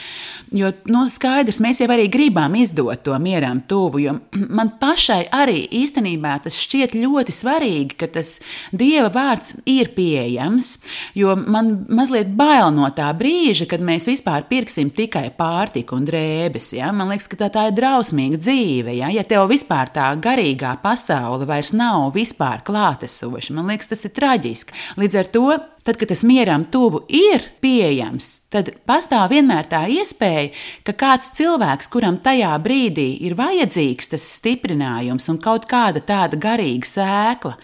[0.55, 4.17] Jo nu, skaidrs, mēs jau arī gribam izdot to mieram tuvu, jo
[4.59, 8.39] man pašai arī īstenībā tas šķiet ļoti svarīgi, ka tas
[8.77, 10.73] Dieva vārds ir pieejams,
[11.19, 16.73] jo man mazliet bail no tā brīža, kad mēs vispār pirksim tikai pārtiku un drēbes.
[16.77, 16.91] Ja?
[16.97, 18.99] Man liekas, ka tā, tā ir drausmīga dzīve.
[18.99, 19.11] Ja?
[19.15, 24.77] ja tev vispār tā garīgā pasaule vairs nav vispār klātesoša, man liekas, tas ir traģiski.
[25.01, 25.47] Līdz ar to
[25.81, 30.51] Tad, kad tas mieram tuvu ir pieejams, tad pastāv vienmēr tā iespēja,
[30.85, 36.91] ka kāds cilvēks, kuram tajā brīdī ir vajadzīgs tas stiprinājums un kaut kāda tāda garīga
[36.91, 37.55] sēkla,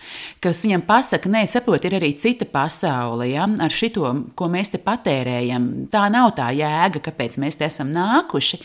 [0.40, 4.80] kas viņam pasaka, nē, saprot, ir arī cita pasaule, ja, ar šito, ko mēs te
[4.80, 5.68] patērējam.
[5.92, 8.62] Tā nav tā jēga, kāpēc mēs te esam nākuši.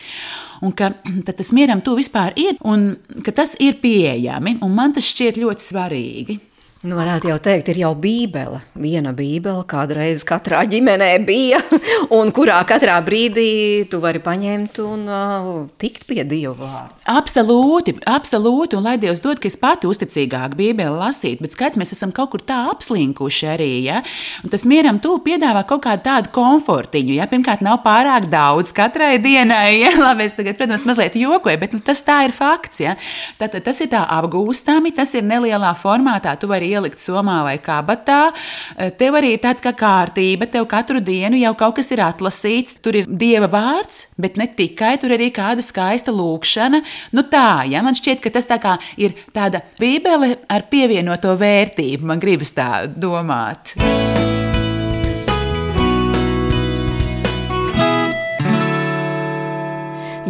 [0.64, 0.94] Un ka
[1.28, 2.94] tas mieram tuvu vispār ir, un
[3.26, 6.38] ka tas ir pieejami, un man tas šķiet ļoti svarīgi.
[6.82, 8.58] Nu, varētu jau teikt, ir jau bībele.
[8.82, 11.60] Viena bībele kādreiz katrā ģimenē bija,
[12.17, 16.98] un kurā katrā brīdī tu vari paņemt un uh, tikt pie Dieva vārda.
[17.13, 21.94] Absolūti, absolūti, un lai Dievs dod, ka es pati uzticīgāk bībeli lasītu, bet skaidrs, mēs
[21.94, 24.02] esam kaut kur tā apslinkuši arī, ja?
[24.41, 27.30] Un tas mieram tu piedāvā kaut kādu tādu komfortiņu, ja?
[27.30, 29.94] Pirmkārt, nav pārāk daudz katrai dienai, ja?
[30.08, 32.98] Labi, es tagad, protams, mazliet jokoju, bet nu, tas tā ir fakts, ja?
[33.38, 38.31] Tātad tas ir tā apgūstami, tas ir nelielā formātā, tu vari ielikt somā vai kabatā.
[38.77, 42.79] Eh, tev arī ir tāda kā kārtība, tev katru dienu jau kaut kas ir atlasīts.
[42.81, 46.81] Tur ir dieva vārds, bet ne tikai tur arī kāda skaista lūkšana.
[47.13, 52.07] Nu tā, ja man šķiet, ka tas tā kā ir tāda bībele ar pievienoto vērtību,
[52.13, 53.75] man gribas tā domāt.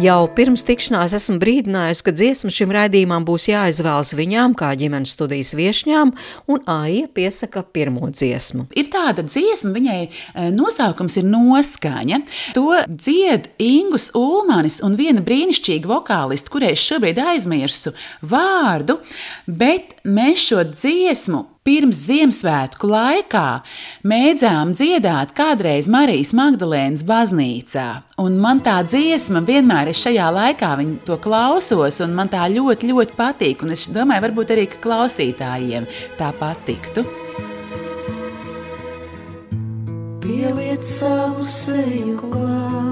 [0.02, 5.52] Jau pirms tikšanās esmu brīdinājusi, ka dziesma šim raidījumam būs jāizvēlas viņām, kā ģimenes studijas
[5.54, 6.10] viesņām,
[6.50, 8.64] un Aija piesaka pirmo dziesmu.
[8.74, 12.18] Ir tāda dziesma, viņai eh, nosaukums ir noskaņa.
[12.56, 17.94] To dzied Ingus Ulmanis un viena brīnišķīga vokālista, kurai es šobrīd aizmirsu
[18.26, 18.98] vārdu,
[19.46, 23.62] bet mēs šo dziesmu Pirms Ziemassvētku laikā
[24.10, 27.84] mēdzām dziedāt kādreiz Marijas Magdalēnas baznīcā,
[28.18, 32.90] un man tā dziesma vienmēr ir šajā laikā, viņa to klausos, un man tā ļoti,
[32.90, 35.86] ļoti patīk, un es domāju, varbūt arī klausītājiem
[36.18, 37.06] tā patiktu.
[40.26, 42.91] Pieliec savu seju klāt,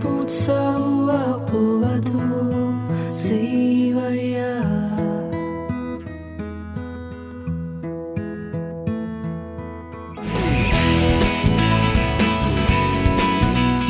[0.00, 2.20] iepūt savu elpu ledu
[3.04, 4.52] dzīvajā.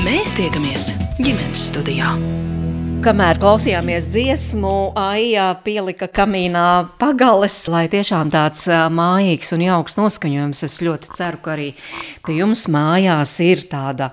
[0.02, 2.16] Mēs tiekamies ģimenes studijā.
[3.00, 10.64] Kamēr klausījāmies dziesmu, Aija pielika kamīnā pagales, lai tiešām tāds mājīgs un jauks noskaņojums.
[10.66, 11.70] Es ļoti ceru, ka arī
[12.26, 14.10] pie jums mājās ir tāda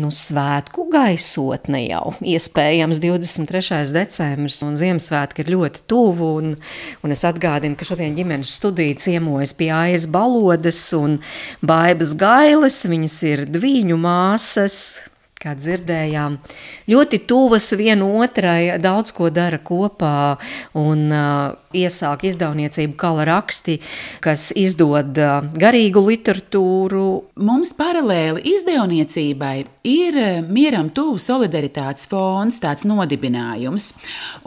[0.00, 2.14] nu, svētku gaisotne jau.
[2.24, 3.82] Iespējams, 23.
[3.94, 6.32] decembris un Ziemassvētki ir ļoti tuvu.
[6.40, 6.54] Un,
[7.04, 11.20] un es atgādinu, ka šodien ģimenes studija ciemojas pie Aijas Balodas un
[11.60, 12.82] Baibas Gailes.
[12.90, 14.80] Viņas ir dviņu māsas,
[15.40, 16.36] kā dzirdējām,
[16.90, 20.36] ļoti tuvas vienotrai, daudz ko dara kopā
[20.76, 23.76] un uh, iesāk izdevniecību Kala raksti,
[24.24, 27.04] kas izdod uh, garīgu literatūru.
[27.46, 29.54] Mums paralēli izdevniecībai
[29.86, 30.18] ir
[30.50, 33.92] Mieram tuvu solidaritātes fonds, tāds nodibinājums,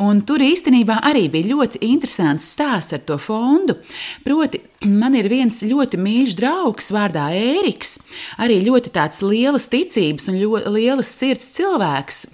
[0.03, 3.79] un tur īstenībā arī bija ļoti interesants stāsts ar to fondu,
[4.27, 7.95] proti Man ir viens ļoti mīļš draugs, vārdā Ēriks,
[8.43, 10.41] arī ļoti tāds lielas ticības un
[10.75, 12.25] lielas sirds cilvēks.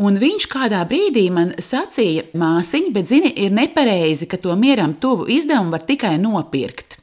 [0.00, 5.28] Un viņš kādā brīdī man sacīja, māsiņa, bet zini, ir nepareizi, ka to mieram tuvu
[5.28, 6.99] izdevumu var tikai nopirkt.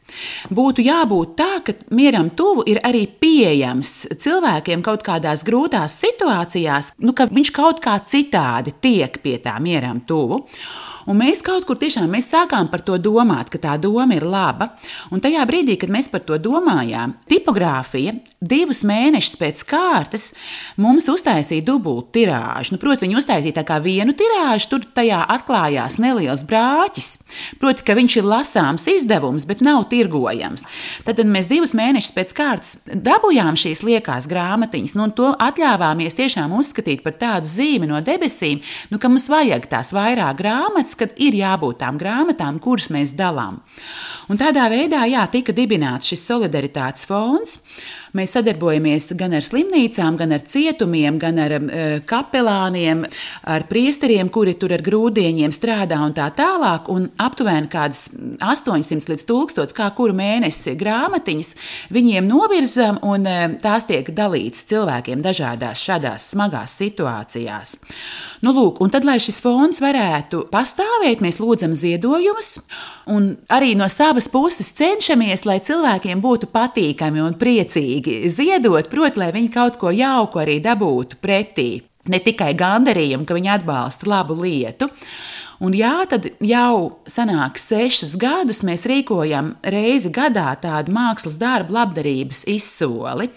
[0.53, 3.93] Būtu jābūt tā, ka mieram tuvu ir arī pieejams
[4.23, 10.01] cilvēkiem kaut kādās grūtās situācijās, nu, ka viņš kaut kā citādi tiek pie tā mieram
[10.07, 10.43] tuvu.
[11.07, 14.73] Un mēs kaut kur tiešām mēs sākām par to domāt, ka tā doma ir laba.
[15.13, 20.25] Un tajā brīdī, kad mēs par to domājām, tipogrāfija divus mēnešus pēc kārtas
[20.75, 22.75] mums uztaisīja dubultu tirāžu.
[22.75, 27.13] Nu, proti, viņi uztaisīja tā kā vienu tirāžu, tur tajā atklājās neliels brāķis.
[27.61, 30.65] Proti, ka viņš ir lasāms izdevums, bet nav tirgojams.
[31.05, 36.17] Tad, tad mēs divus mēnešus pēc kārtas dabūjām šīs liekās grāmatiņas, nu, un to atļāvāmies
[36.17, 41.09] tiešām uzskatīt par tādu zīmi no debesīm, nu, ka mums vajag tās vairāk grāmatas ka
[41.17, 43.61] ir jābūt tām grāmatām, kuras mēs dalām.
[44.31, 47.61] Un tādā veidā jā, tika dibināts šis solidaritātes fonds.
[48.15, 53.03] Mēs sadarbojamies gan ar slimnīcām, gan ar cietumiem, gan ar uh, kapelāniem,
[53.43, 56.87] ar priesteriem, kuri tur ar grūdieniem strādā un tā tālāk.
[56.93, 58.07] Un aptuveni kādas
[58.39, 61.53] 800 līdz 1000 kā kuru mēnesi grāmatiņas
[61.95, 67.77] viņiem novirzam, un uh, tās tiek dalītas cilvēkiem dažādās šādās smagās situācijās.
[68.45, 72.53] Nu, lūk, un tad, lai šis fonds varētu pastāvēt, mēs lūdzam ziedojumus,
[73.11, 79.31] un arī no savas puses cenšamies, lai cilvēkiem būtu patīkami un priecīgi ziedot, proti, lai
[79.35, 81.69] viņi kaut ko jauku arī dabūtu pretī.
[82.07, 84.87] Ne tikai gandarījumu, ka viņi atbalsta labu lietu.
[85.63, 92.45] Un jā, tad jau sanāk sešus gadus mēs rīkojam reizi gadā tādu mākslas darbu labdarības
[92.53, 93.31] izsoli.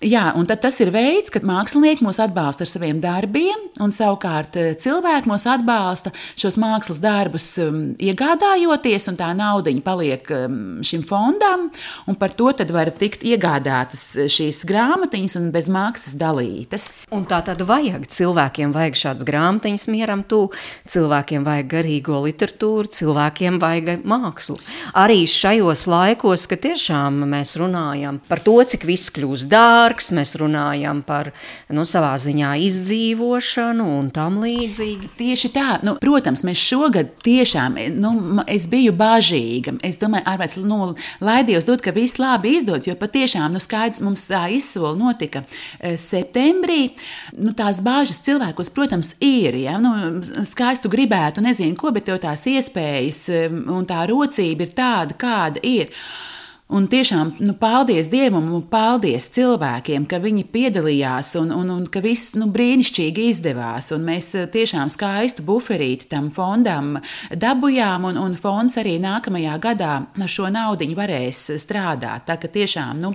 [0.00, 4.70] Jā, un tas ir veids, kad mākslinieki mūs atbalsta ar saviem darbiem, un savukārt eh,
[4.80, 6.08] cilvēki mūs atbalsta
[6.40, 11.66] šos mākslas darbus um, iegādājoties, un tā naudiņa paliek um, šim fondam,
[12.16, 16.88] par to var tikt iegādātas šīs grāmatiņas un bez maksas dalītas.
[17.12, 20.46] Un tā tad vajag cilvēkiem vajag šādas grāmatiņas mieram tu,
[20.88, 24.56] cilvēkiem vajag garīgo literatūru, cilvēkiem vajag mākslu.
[24.96, 30.36] Arī šajos laikos, kad tiešām mēs runājam par to, cik viss kļūst dārgi, dārgs, mēs
[30.38, 31.32] runājam par
[31.68, 35.10] nu, savā ziņā izdzīvošanu un tam līdzīgi.
[35.18, 39.78] Tieši tā, nu, protams, mēs šogad tiešām, nu, es biju bažīga.
[39.82, 44.02] Es domāju, ārpēc, nu, lai Dievs dod, ka viss labi izdodas, jo patiešām, nu, skaidrs,
[44.04, 45.44] mums tā izsola notika
[45.78, 46.92] e, septembrī.
[47.38, 52.46] Nu, tās bāžas cilvēkos, protams, ir, ja, nu, skaistu gribētu, nezinu ko, bet tev tās
[52.50, 55.90] iespējas e, un tā rocība ir tāda, kāda ir.
[56.70, 61.98] Un tiešām, nu, paldies Dievam un paldies cilvēkiem, ka viņi piedalījās un, un, un ka
[62.04, 63.90] viss nu, brīnišķīgi izdevās.
[63.96, 66.92] Un mēs eh, tiešām skaistu buferīti tam fondam
[67.34, 72.28] dabujām, un, un fonds arī nākamajā gadā ar šo naudu varēs strādāt.
[72.28, 73.12] Tā ka tiešām nu,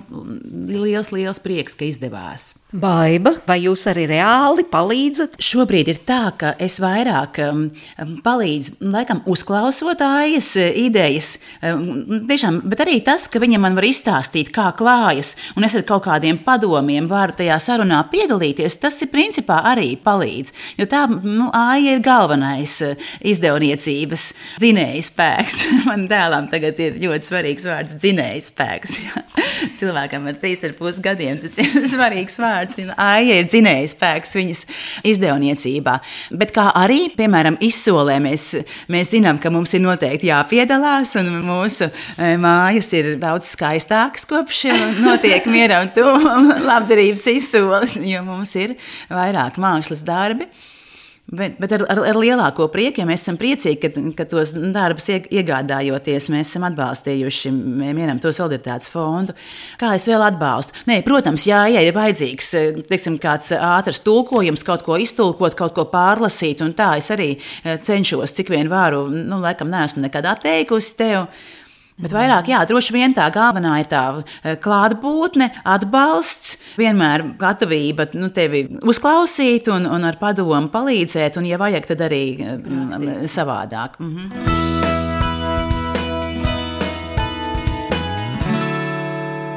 [0.68, 2.50] liels, liels prieks, ka izdevās.
[2.76, 5.40] Baiba, vai jūs arī reāli palīdzat?
[5.40, 7.64] Šobrīd ir tā, ka es vairāk um,
[8.04, 11.38] um palīdzu, laikam, uzklausot aiz idejas.
[11.64, 15.84] Um, tiešām, bet arī tas, ka viņa man var izstāstīt, kā klājas, un es ar
[15.86, 20.52] kaut kādiem padomiem varu tajā sarunā piedalīties, tas ir principā arī palīdz.
[20.80, 22.96] Jo tā nu, āja ir galvenais eh,
[23.32, 24.28] izdevniecības
[24.58, 25.58] dzinējas spēks.
[25.88, 28.96] Man dēlam tagad ir ļoti svarīgs vārds dzinējas spēks.
[29.80, 32.80] Cilvēkam ar trīs ar pus gadiem tas ir svarīgs vārds.
[32.96, 34.64] Āja ir dzinējas spēks viņas
[35.06, 35.98] izdevniecībā.
[36.36, 38.48] Bet kā arī, piemēram, izsolē mēs,
[38.92, 44.24] mēs zinām, ka mums ir noteikti jāpiedalās, un mūsu eh, mājas ir daudz daudz skaistāks
[44.28, 44.62] kopš
[45.04, 48.76] notiek miera un tuvuma labdarības izsoles, jo mums ir
[49.12, 50.48] vairāk mākslas darbi.
[51.26, 55.08] Bet, bet ar, ar, ar lielāko prieku, ja mēs esam priecīgi, ka, ka tos darbus
[55.10, 59.34] iegādājoties, mēs esam atbalstījuši mieram to solidaritātes fondu.
[59.80, 60.86] Kā es vēl atbalstu?
[60.86, 62.52] Nē, protams, jā, ja ir vajadzīgs
[62.86, 67.32] teiksim, kāds ātrs tulkojums, kaut ko iztulkot, kaut ko pārlasīt, un tā es arī
[67.66, 71.26] cenšos, cik vien varu, nu, laikam neesmu nekad atteikusi tev.
[71.96, 78.28] Bet vairāk, jā, droši vien tā galvenā ir tā eh, klātbūtne, atbalsts, vienmēr gatavība nu,
[78.36, 82.24] tevi uzklausīt un, un ar padomu palīdzēt, un, ja vajag, tad arī.
[82.44, 84.00] Eh, savādāk.
[84.02, 84.75] Mhm.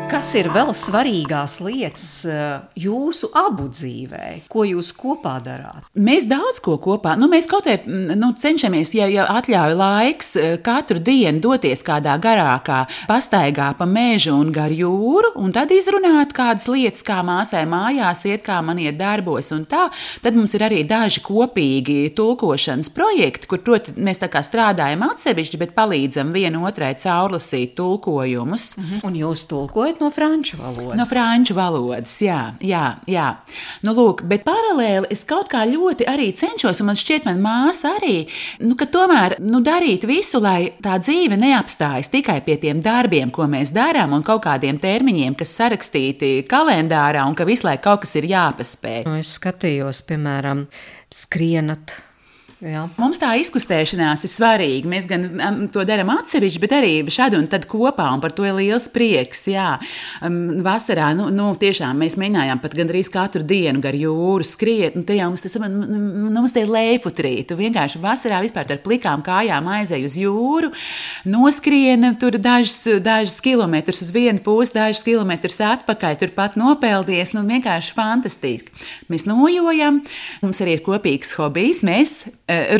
[0.09, 2.37] Kas ir vēl svarīgās lietas eh,
[2.81, 4.47] jūsu abu dzīvē?
[4.49, 5.85] Ko jūs kopā darāt?
[6.01, 7.13] Mēs daudz ko kopā.
[7.19, 12.15] Nu, mēs kaut kā nu, cenšamies, ja, ja atļauj laiks, eh, katru dienu doties kādā
[12.21, 18.25] garākā pastaigā pa mežu un gar jūru, un tad izrunāt kādas lietas, kā māsai mājās
[18.31, 19.53] iet, kā man iet darbos.
[19.69, 26.33] Tad mums ir arī daži kopīgi tulkošanas projekti, kur, protams, mēs strādājam atsevišķi, bet palīdzam
[26.33, 28.71] vienotrai caurlasīt tulkojumus.
[28.81, 29.05] Mhm.
[29.05, 30.97] Un jūs tulkojat no franču valodas.
[30.97, 32.83] No franču valodas, jā, jā.
[33.09, 33.27] jā.
[33.85, 37.93] Nu, lūk, bet paralēli es kaut kā ļoti arī cenšos, un man šķiet, man māsa
[37.99, 38.17] arī,
[38.63, 43.47] nu, ka tomēr nu, darīt visu, lai tā dzīve neapstājas tikai pie tiem darbiem, ko
[43.51, 48.17] mēs darām, un kaut kādiem termiņiem, kas sarakstīti kalendārā, un ka visu laiku kaut kas
[48.19, 49.01] ir jāpaspēj.
[49.07, 50.67] Nu, es skatījos, piemēram,
[51.13, 51.99] skrienat
[52.59, 52.81] Jā.
[52.99, 54.89] Mums tā izkustēšanās ir svarīga.
[54.91, 58.43] Mēs gan um, to darām atsevišķi, bet arī šādi un tad kopā, un par to
[58.43, 59.45] ir liels prieks.
[59.47, 59.77] Jā.
[60.27, 65.05] Um, vasarā nu, nu, tiešām mēs mēģinājām pat gandrīz katru dienu gar jūru skriet, un
[65.07, 67.31] tajā mums tas nu, nu, mums tie leiputrī.
[67.47, 70.73] Tu vienkārši vasarā vispār ar plikām kājām aizēj uz jūru,
[71.31, 77.31] noskrien tur dažus, dažus kilometrus uz vienu pusi, dažus kilometrus atpakaļ, turpat nopeldies.
[77.37, 78.75] Nu, vienkārši fantastiski.
[79.07, 80.03] Mēs nojojam,
[80.43, 81.85] mums arī ir kopīgs hobijs.
[81.87, 82.25] Mēs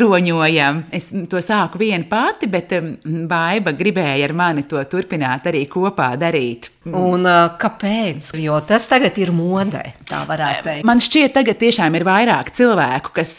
[0.02, 0.84] roņojam.
[0.92, 6.70] Es to sāku viena pati, bet Baiva gribēja ar mani to turpināt arī kopā darīt.
[6.88, 8.30] Un uh, kāpēc?
[8.40, 10.86] Jo tas tagad ir modē, tā varētu teikt.
[10.88, 13.34] Man šķiet, tagad tiešām ir vairāk cilvēku, kas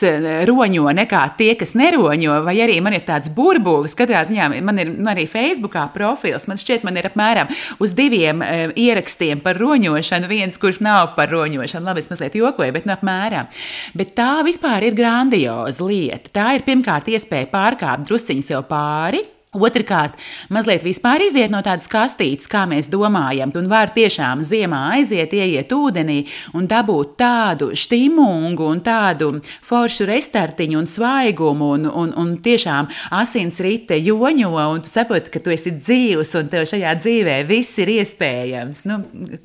[0.45, 3.97] roņo nekā tie, kas neroņo, vai arī man ir tāds burbulis.
[3.97, 6.45] Katrā ziņā man ir arī Facebookā profils.
[6.51, 7.49] Man šķiet, man ir apmēram
[7.81, 11.89] uz diviem uh, ierakstiem par roņošanu, viens, kurš nav par roņošanu.
[11.89, 13.49] Labi, es mazliet jokoju, bet nu apmēram.
[13.97, 16.20] Bet tā vispār ir grandioza lieta.
[16.29, 20.13] Tā ir pirmkārt iespēja pārkāpt drusciņu sev pāri Otrakārt,
[20.47, 23.51] mazliet vispār iziet no tādas kastītes, kā mēs domājam.
[23.59, 26.21] Un var tiešām ziemā aiziet, ieiet ūdenī
[26.55, 29.33] un dabūt tādu stimungu un tādu
[29.67, 32.87] foršu restartiņu un svaigumu, un, un, un tiešām
[33.17, 37.83] asins rite joņo, un tu saproti, ka tu esi dzīvs un tev šajā dzīvē viss
[37.83, 38.85] ir iespējams.
[38.87, 39.01] Nu,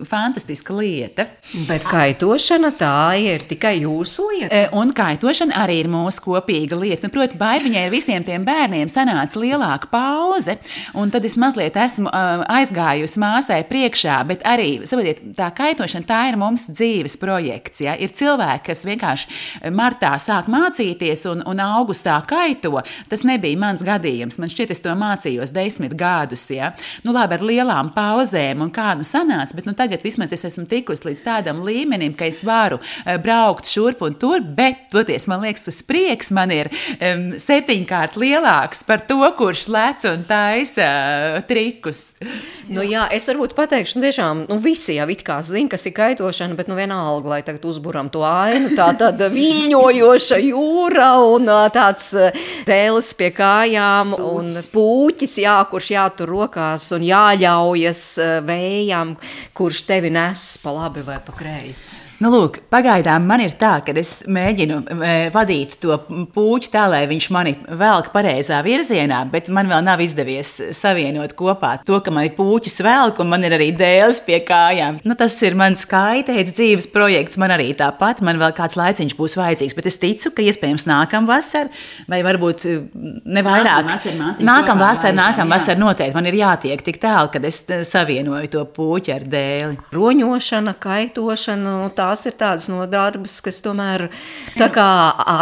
[0.07, 1.27] fantastiska lieta.
[1.67, 4.55] Bet kaitošana tā ir tikai jūsu lieta.
[4.55, 7.11] E, un kaitošana arī ir mūsu kopīga lieta.
[7.11, 10.59] Nu, Protams, baigiņai ar visiem tiem bērniem sanāca lielāka pauze,
[10.95, 16.39] un tad es mazliet esmu aizgājusi māsai priekšā, bet arī saprotiet, tā kaitošana tā ir
[16.41, 17.83] mums dzīves projekts.
[17.85, 17.97] Ja?
[17.97, 22.83] Ir cilvēki, kas vienkārši martā sāk mācīties un, un augustā kaito.
[23.11, 24.39] Tas nebija mans gadījums.
[24.43, 26.49] Man šķiet, es to mācījos desmit gadus.
[26.53, 26.73] Ja?
[27.07, 30.67] Nu, labi, ar lielām pauzēm un kā nu sanāca, bet nu, tagad vismaz es esmu
[30.71, 32.81] tikusi līdz tādam līmenim, ka es varu
[33.25, 38.85] braukt šurp un tur, bet toties man liekas, tas prieks man ir um, septiņkārt lielāks
[38.87, 42.15] par to, kurš lēk lec un taisa uh, trikus.
[42.69, 45.95] Nu, jā, es varbūt pateikšu, nu, tiešām, nu, visi jau it kā zina, kas ir
[45.97, 51.67] kaitošana, bet nu vienalga, lai tagad uzburam to ainu, tā tad viļņojoša jūra un uh,
[51.75, 52.11] tāds
[52.67, 58.03] pēles uh, pie kājām un pūķis, jā, kurš jātur rokās un jāļaujas
[58.47, 59.15] vējam,
[59.57, 62.06] kurš tevi nes pa labi vai pa kreisi.
[62.17, 65.99] Nu, lūk, pagaidām man ir tā, ka es mēģinu e, vadīt to
[66.33, 71.75] puķu tā, lai viņš mani velk pareizā virzienā, bet man vēl nav izdevies savienot kopā
[71.85, 75.03] to, ka man ir puķis velk un man ir arī dēls pie kājām.
[75.05, 77.37] Nu, tas ir mans kaitēts dzīves projekts.
[77.37, 81.35] Man arī tāpat, man vēl kāds laiciņš būs vajadzīgs, bet es ticu, ka iespējams nākamā
[81.35, 81.69] vasarā,
[82.09, 82.79] vai varbūt e,
[83.29, 83.93] ne vairāk.
[84.41, 88.65] Nākamā vasarā, nākamā vasarā noteikti man ir jātiek tik tālu, kad es e, savienoju to
[88.73, 89.77] puķi ar dēli.
[89.93, 91.65] Roņošana, kaitošana.
[91.67, 94.07] Nu, tās ir tādas nodarbes, kas tomēr
[94.57, 94.87] tā kā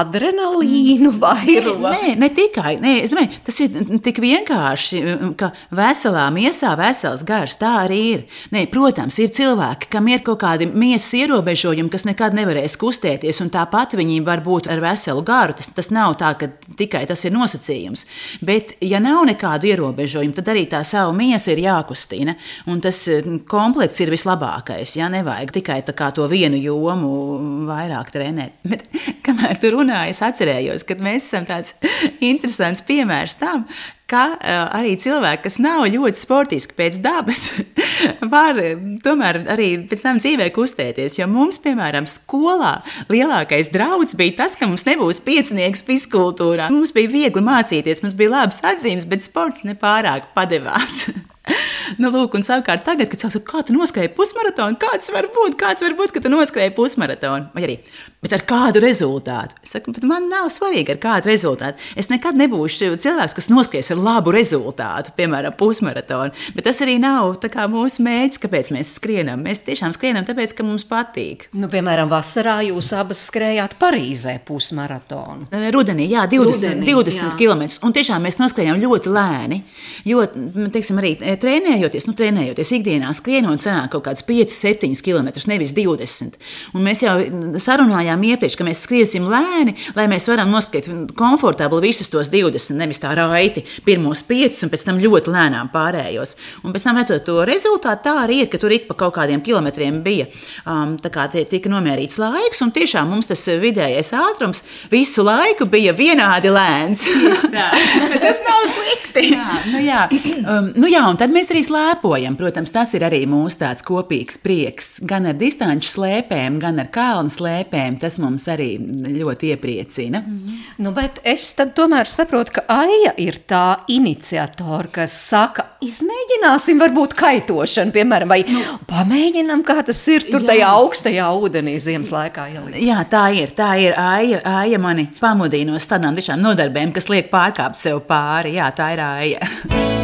[0.00, 1.76] adrenalīnu vairo.
[1.82, 2.76] Nē, ne tikai.
[2.82, 5.02] Nē, domāju, tas ir tik vienkārši,
[5.40, 7.58] ka veselā miesā vesels gars.
[7.60, 8.24] Tā arī ir.
[8.54, 13.52] Nē, protams, ir cilvēki, kam ir kaut kādi miesas ierobežojumi, kas nekad nevarēs kustēties, un
[13.54, 15.56] tāpat viņi var būt ar veselu garu.
[15.58, 18.06] Tas, tas nav tā, ka tikai tas ir nosacījums.
[18.44, 22.36] Bet, ja nav nekādu ierobežojumu, tad arī tā savu miesu ir jākustina.
[22.70, 23.04] Un tas
[23.50, 24.96] komplekts ir vislabākais.
[24.98, 28.54] Ja nevajag tikai to vienu vienu jomu vairāk trenēt.
[28.70, 28.86] Bet,
[29.24, 31.74] kamēr tu runāji, es atcerējos, ka mēs esam tāds
[32.30, 33.66] interesants piemērs tam,
[34.10, 37.46] ka uh, arī cilvēki, kas nav ļoti sportiski pēc dabas,
[38.34, 38.60] var
[39.04, 41.18] tomēr arī pēc tam dzīvē kustēties.
[41.18, 42.76] Jo mums, piemēram, skolā
[43.08, 46.70] lielākais draudz bija tas, ka mums nebūs piecinieks fiziskultūrā.
[46.72, 51.06] Mums bija viegli mācīties, mums bija labas atzīmes, bet sports nepārāk padevās.
[52.00, 55.56] nu, lūk, un savukārt tagad, kad cilvēks saka, kā tu noskrēji pusmaratonu, kāds var būt,
[55.60, 57.76] kāds var būt, ka tu noskrēji pusmaratonu, vai arī,
[58.24, 59.58] bet ar kādu rezultātu?
[59.64, 61.82] Es saku, bet man nav svarīgi ar kādu rezultātu.
[62.00, 67.36] Es nekad nebūšu cilvēks, kas noskries ar labu rezultātu, piemēram, pusmaratonu, bet tas arī nav
[67.44, 69.44] kā, mūsu mēģis, kāpēc mēs skrienam.
[69.44, 71.48] Mēs tiešām skrienam tāpēc, ka mums patīk.
[71.52, 75.50] Nu, piemēram, vasarā jūs abas skrējāt Parīzē pusmaratonu.
[75.74, 77.30] Rudenī, jā, 20, Rudenī, 20 jā.
[77.38, 77.66] km.
[77.84, 79.60] Un tiešām mēs noskrējām ļoti lēni,
[80.08, 80.24] jo,
[80.72, 86.38] teiksim, arī trenējoties, nu, trenējoties ikdienā, skrienot, sanāk kaut kāds 5, 7 km, nevis 20.
[86.74, 87.14] Un mēs jau
[87.62, 93.02] sarunājām iepriekš, ka mēs skriesim lēni, lai mēs varam noskriet komfortabli visus tos 20, nevis
[93.02, 96.36] tā raiti, pirmos 5 un pēc tam ļoti lēnām pārējos.
[96.64, 99.42] Un pēc tam redzot to rezultātu, tā arī ir, ka tur ik pa kaut kādiem
[99.44, 100.28] kilometriem bija
[100.66, 106.52] um, kā, tika nomērīts laiks, un tiešām mums tas vidējais ātrums visu laiku bija vienādi
[106.52, 107.06] lēns.
[108.24, 109.28] tas nav slikti.
[109.34, 110.04] Jā, nu jā.
[110.44, 112.36] Um, nu jā, un tad mēs arī slēpojam.
[112.36, 114.98] Protams, tas ir arī mūsu tāds kopīgs prieks.
[115.08, 117.96] Gan ar distanču slēpēm, gan ar kalnu slēpēm.
[118.02, 120.20] Tas mums arī ļoti iepriecina.
[120.20, 120.58] Mm -hmm.
[120.84, 127.92] nu, bet es tomēr saprotu, ka Aija ir tā iniciatora, kas saka, izmēģināsim, varbūt kaitošanu,
[127.92, 130.46] piemēram, vai nu, pamēģinām, kā tas ir tur jā.
[130.46, 132.48] tajā augstajā ūdenī ziemas laikā.
[132.54, 132.82] Ielikt.
[132.82, 133.50] Jā, tā ir.
[133.56, 138.56] Tā ir Aija, Aija mani pamudīja no tādām tiešām nodarbēm, kas liek pārkāpt sev pāri.
[138.58, 140.02] Jā, tā ir Aija.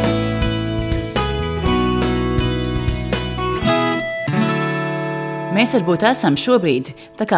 [5.61, 6.87] Mēs varbūt esam šobrīd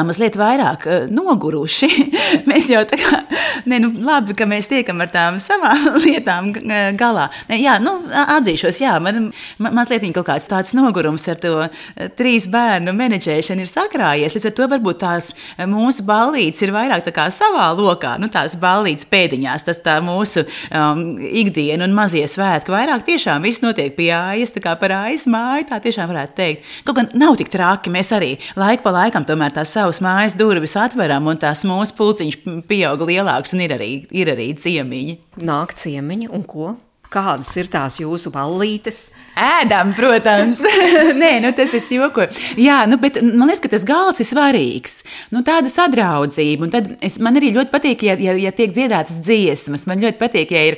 [0.07, 1.89] mazliet vairāk uh, noguruši.
[2.49, 3.17] mēs jau tā kā,
[3.67, 6.53] ne, nu, labi, ka mēs tiekam ar tām savām lietām
[6.95, 7.25] galā.
[7.49, 9.27] Ne, jā, nu, atzīšos, jā, man,
[9.59, 11.51] mazliet kaut kāds tāds nogurums ar to
[12.15, 14.37] trīs bērnu menedžēšanu ir sakrājies.
[14.37, 19.67] Līdz ar to varbūt tās mūsu ballītes ir vairāk savā lokā, nu, tās ballītes pēdiņās,
[19.67, 22.71] tas tā mūsu um, ikdiena un mazie svētki.
[22.71, 26.73] Vairāk tiešām viss notiek pie ājas, tā kā par ājas māju, tā tiešām varētu teikt.
[26.87, 27.91] Kaut gan nav tik traki.
[27.91, 32.39] Mēs arī laika pa laikam tomēr tās savas mājas durvis atveram, un tās mūsu pulciņš
[32.69, 35.19] pieaug lielāks, un ir arī, ir arī ciemiņi.
[35.45, 36.73] Nāk ciemiņi, un ko?
[37.13, 39.07] Kādas ir tās jūsu ballītes?
[39.33, 40.59] Ēdam, protams.
[41.21, 42.29] Nē, nu, tas ir jokoju.
[42.61, 44.99] Jā, nu, bet man liekas, ka tas galds ir svarīgs.
[45.33, 46.67] Nu, tāda sadraudzība.
[46.67, 49.87] Un tad es, man arī ļoti patīk, ja, ja, ja tiek dziedātas dziesmas.
[49.89, 50.77] Man ļoti patīk, ja ir.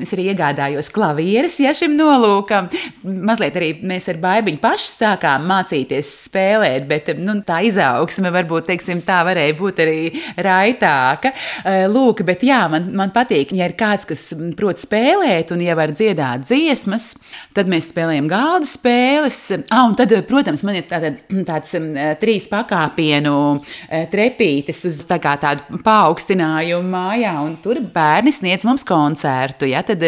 [0.00, 2.70] Es arī iegādājos klavieres, ja šim nolūkam.
[3.02, 9.02] Mazliet arī mēs ar baigiņu paši sākām mācīties spēlēt, bet nu, tā izaugsme varbūt teiksim,
[9.06, 9.98] tā varēja būt arī
[10.38, 11.34] raitāka.
[11.90, 14.28] Lūk, bet jā, man, man patīk, ja ir kāds, kas
[14.58, 17.12] prot spēlēt un ja var dziedāt dziesmas,
[17.56, 19.38] tad mēs mēs spēlējam galda spēles.
[19.72, 21.14] Ah, un tad, protams, man ir tāda,
[21.50, 21.74] tāds
[22.20, 23.34] trīs pakāpienu
[24.12, 29.68] trepītes uz tā kā tādu paaugstinājumu mājā, un tur bērni sniedz mums koncertu.
[29.70, 29.82] Ja?
[29.86, 30.04] Tad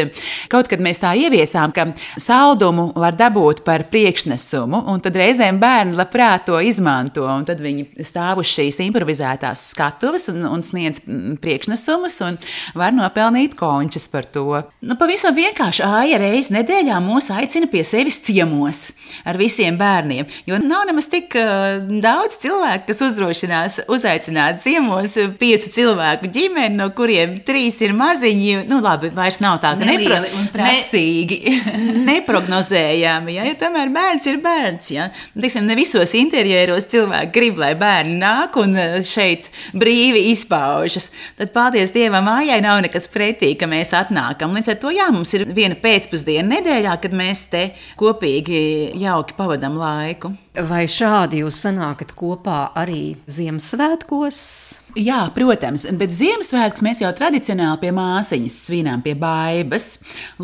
[0.53, 1.89] kaut kad mēs tā ieviesām, ka
[2.21, 8.05] saldumu var dabūt par priekšnesumu, un tad reizēm bērni labprāt to izmanto, un tad viņi
[8.05, 11.03] stāv uz šīs improvizētās skatuves un, un sniedz
[11.43, 12.39] priekšnesumus, un
[12.79, 14.63] var nopelnīt končus par to.
[14.85, 18.93] Nu, pavisam vienkārši āja reizi nedēļā mūs aicina aicina pie sevis ciemos
[19.25, 20.27] ar visiem bērniem.
[20.47, 26.91] Jo nav nemaz tik uh, daudz cilvēku, kas uzdrošinās uzaicināt ciemos piecu cilvēku ģimeni, no
[26.91, 28.67] kuriem trīs ir maziņi.
[28.69, 30.19] Nu, labi, vairs nav tā, ka nepro
[30.53, 31.41] prasīgi.
[31.43, 34.91] Ne, neprognozējami, ja, jo tomēr bērns ir bērns.
[34.93, 35.09] Ja.
[35.39, 41.11] Teiksim, ne visos interjeros cilvēki grib, lai bērni nāk un šeit brīvi izpaužas.
[41.39, 44.55] Tad, paldies Dievam, mājai nav nekas pretī, ka mēs atnākam.
[44.57, 47.65] Līdz ar to jā, mums ir viena pēcpusdiena nedēļā, kad mēs te
[48.01, 48.63] kopīgi
[49.01, 50.33] jauki pavadām laiku.
[50.69, 54.82] Vai šādi jūs sanākat kopā arī Ziemassvētkos?
[54.93, 59.87] Jā, protams, bet Ziemassvētkus mēs jau tradicionāli pie māsiņas svinām, pie baibas.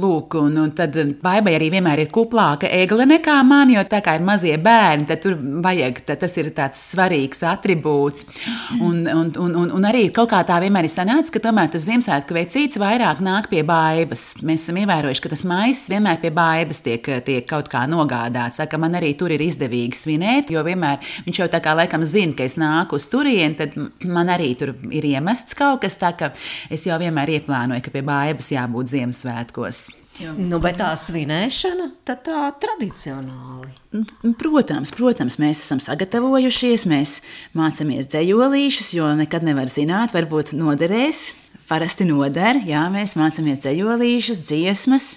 [0.00, 4.14] Lūk, un, un tad baibai arī vienmēr ir kuplāka egle nekā man, jo tā kā
[4.16, 8.24] ir mazie bērni, tad tur vajag, tad tas ir tāds svarīgs attribūts.
[8.78, 11.84] Un, un, un, un, un arī kaut kā tā vienmēr ir sanācis, ka tomēr tas
[11.84, 14.30] Ziemassvētku vecīts vairāk nāk pie baibas.
[14.40, 18.62] Mēs esam ievērojuši, ka tas maisis vienmēr pie baibas tiek, tiek kaut kā nogādāts.
[18.64, 22.32] Tā, man arī tur ir izdevīgi svinēt, jo vienmēr viņš jau tā kā laikam zina,
[22.38, 23.76] ka es nāku uz turieni, tad
[24.08, 25.98] man arī tur ir iemests kaut kas.
[26.00, 26.32] Tā kā
[26.70, 29.86] es jau vienmēr ieplānoju, ka pie bājas jābūt Ziemassvētkos.
[30.18, 33.70] Nu, bet tā svinēšana tad tā tradicionāli.
[34.40, 37.18] Protams, protams, mēs esam sagatavojušies, mēs
[37.58, 41.28] mācāmies dzējolīšus, jo nekad nevar zināt, varbūt noderēs.
[41.68, 45.08] Parasti noder, jā, mēs mācāmies dzējolīšus, dziesmas,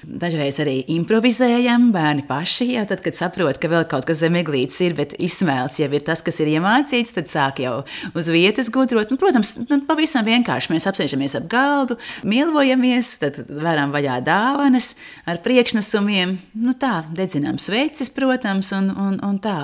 [0.00, 2.70] Dažreiz arī improvizējam, bērni paši.
[2.72, 6.04] Jā, tad, kad saprot, ka vēl kaut kas zem eglītes ir, bet izsmēlts jau ir
[6.06, 7.74] tas, kas ir iemācīts, tad sāk jau
[8.16, 9.12] uz vietas gudrot.
[9.12, 14.94] Nu, protams, nu, pavisam vienkārši mēs apsēžamies ap galdu, mielojamies, tad varam vaļā dāvanas
[15.28, 16.38] ar priekšnesumiem.
[16.64, 19.58] Nu, tā, dedzinām sveces, protams, un, un, un tā.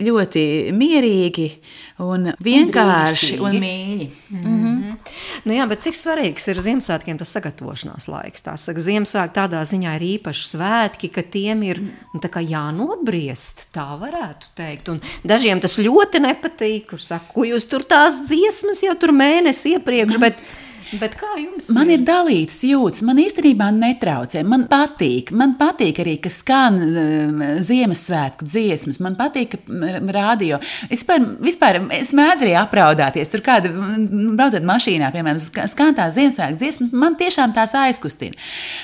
[0.00, 1.50] Ļoti mierīgi
[2.02, 4.08] un vienkārši un, un mīļi.
[4.30, 4.96] Mm -hmm.
[5.44, 8.44] nu, jā, bet cik svarīgs ir Ziemassvētkiem tas sagatavošanās laiks?
[8.46, 14.52] Tā saka, Ziemassvētki tādā ziņā ir īpaši svētki, ka tiem ir nu, jānobriest, tā varētu
[14.58, 14.88] teikt.
[14.88, 19.76] Un dažiem tas ļoti nepatīk, kur saka, ko jūs tur tās dziesmas jau tur mēnesi
[19.76, 20.34] iepriekš, bet
[21.00, 21.70] Bet kā jums?
[21.74, 24.42] Man ir dalīts jūtas, man īstenībā netraucē.
[24.46, 29.00] Man patīk, man patīk arī, ka skan uh, Ziemassvētku dziesmas.
[29.04, 30.60] Man patīk, ka rādio.
[30.90, 33.30] Vispār, vispār es mēdzu arī apraudāties.
[33.32, 35.40] Tur kāda braucot mašīnā, piemēram,
[35.72, 38.36] skan tā Ziemassvētku dziesma, man tiešām tās aizkustina.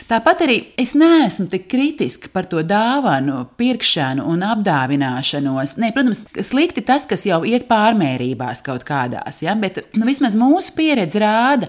[0.08, 5.76] Tāpat arī es neesmu tik kritiski par to dāvanu, pirkšanu un apdāvināšanos.
[5.82, 9.56] Nē, protams, slikti tas, kas jau iet pārmērībās kaut kādās, ja?
[9.58, 11.68] bet nu, vismaz mūsu pieredze rāda,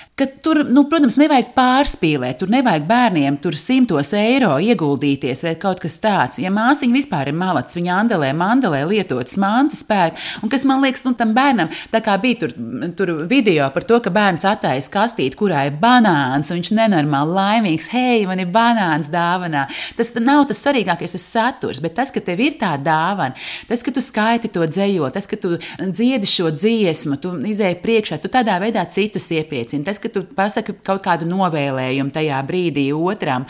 [0.21, 2.37] ka tur, nu, protams, nevajag pārspīlēt.
[2.41, 6.37] Tur nevajag bērniem tur simtos eiro ieguldīties vai kaut kas tāds.
[6.41, 11.03] Ja māsiņa vispār ir malats, viņa andelē, mandelē lietotas mantas pērk, un kas man liekas,
[11.07, 12.53] nu, tam bērnam, tā kā bija tur,
[12.97, 17.89] tur video par to, ka bērns attaisa kastīti, kurā ir banāns, un viņš nenormāli laimīgs,
[17.95, 19.65] hei, man ir banāns dāvanā.
[19.97, 23.33] Tas nav tas svarīgākais, tas saturs, bet tas, ka tev ir tā dāvana,
[23.69, 28.21] tas, ka tu skaiti to dzējo, tas, ka tu dziedi šo dziesmu, tu izēji priekšā,
[28.21, 29.85] tu tādā veidā citus iepriecini.
[29.87, 33.45] Tas, ka tu pasaki kaut kādu novēlējumu tajā brīdī otram.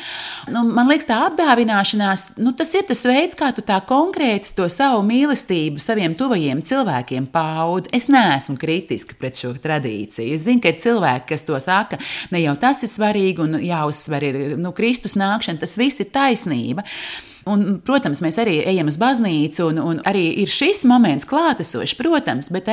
[0.52, 4.68] Nu, man liekas, tā apdāvināšanās, nu, tas ir tas veids, kā tu tā konkrēti to
[4.72, 7.92] savu mīlestību saviem tuvajiem cilvēkiem paudi.
[7.96, 10.36] Es neesmu kritiska pret šo tradīciju.
[10.36, 12.00] Es zinu, ka ir cilvēki, kas to saka,
[12.34, 16.86] ne jau tas ir svarīgi un jāuzsver ir nu, Kristus nākšana, tas viss ir taisnība.
[17.50, 22.52] Un, protams, mēs arī ejam uz baznīcu, un, un arī ir šis moments klātesošs, protams,
[22.54, 22.70] bet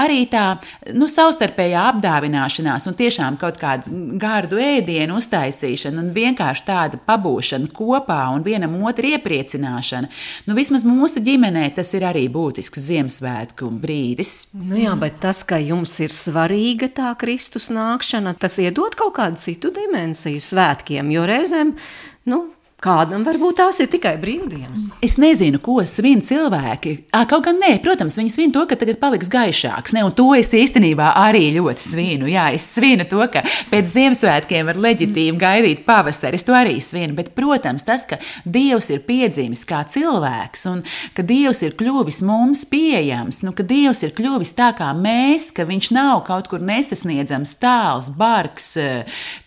[0.00, 0.58] arī tā
[0.96, 8.20] nu, savstarpējā apdāvināšanās un tiešām kaut kāda gārdu ēdienu uztaisīšana un vienkārši tāda pabūšana kopā
[8.34, 10.10] un vienam otru iepriecināšana.
[10.48, 14.34] Nu, vismaz mūsu ģimenē tas ir arī būtisks Ziemassvētku brīdis.
[14.58, 19.40] Nu jā, bet tas, ka jums ir svarīga tā Kristus nākšana, tas iedod kaut kādu
[19.40, 21.74] citu dimensiju svētkiem, jo reizēm
[22.28, 22.44] nu,
[22.78, 24.84] Kādam varbūt tās ir tikai brīvdienas?
[25.02, 26.92] Es nezinu, ko svin cilvēki.
[27.10, 29.96] À, kaut gan nē, protams, viņi svin to, ka tagad paliks gaišāks.
[29.96, 32.28] Ne, un to es īstenībā arī ļoti svinu.
[32.30, 36.38] Jā, es svinu to, ka pēc Ziemassvētkiem var leģitīvi gaidīt pavasari.
[36.38, 37.16] Es to arī svinu.
[37.18, 40.84] Bet, protams, tas, ka Dievs ir piedzimis kā cilvēks un
[41.18, 45.66] ka Dievs ir kļuvis mums pieejams, nu, ka Dievs ir kļuvis tā kā mēs, ka
[45.66, 48.70] viņš nav kaut kur nesasniedzams, tāls, bargs,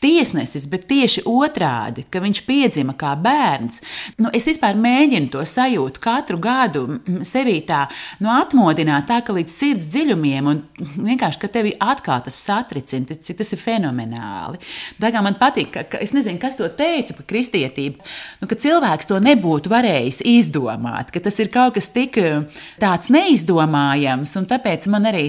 [0.03, 3.81] tiesnesis, bet tieši otrādi, ka viņš piedzima kā bērns.
[4.21, 6.83] Nu, es vispār mēģinu to sajūtu katru gadu
[7.27, 7.85] sevī tā
[8.21, 10.61] nu, atmodināt, tā ka līdz sirds dziļumiem, un
[10.95, 14.61] vienkārši, ka tevi atkal tas satricina, cik tas ir fenomenāli.
[15.01, 18.11] Kā man patīk, ka, ka es nezinu, kas to teica par kristietību,
[18.41, 22.19] nu, ka cilvēks to nebūtu varējis izdomāt, ka tas ir kaut kas tik
[22.81, 25.25] tāds neizdomājams, un tāpēc man arī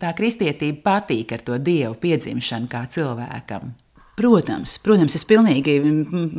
[0.00, 3.74] tā kristietība patīk ar to dievu piedzimšanu kā cilvēkam.
[4.18, 5.76] Protams, protams, es pilnīgi,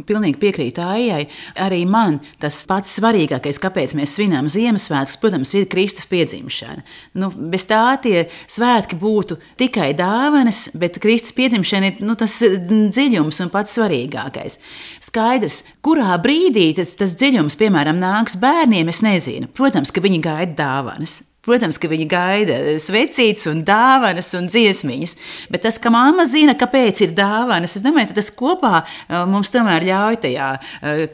[0.08, 1.22] pilnīgi piekrītu Aijai.
[1.64, 6.84] Arī man tas pats svarīgākais, kāpēc mēs svinām Ziemassvētkus, protams, ir Kristus piedzimšana.
[7.22, 13.40] Nu, bez tā tie svētki būtu tikai dāvanas, bet Kristus piedzimšana ir nu, tas dziļums
[13.46, 14.60] un pats svarīgākais.
[15.08, 19.48] Skaidrs, kurā brīdī tas, tas dziļums, piemēram, nāks bērniem, es nezinu.
[19.56, 21.22] Protams, ka viņi gaida dāvanas.
[21.46, 25.16] Protams, ka viņi gaida svecītas, un dāvanas un dziesmiņas,
[25.54, 28.84] bet tas, ka mamma zina, kāpēc ir dāvanas, es domāju, tas kopā
[29.30, 30.50] mums tomēr ļauj tajā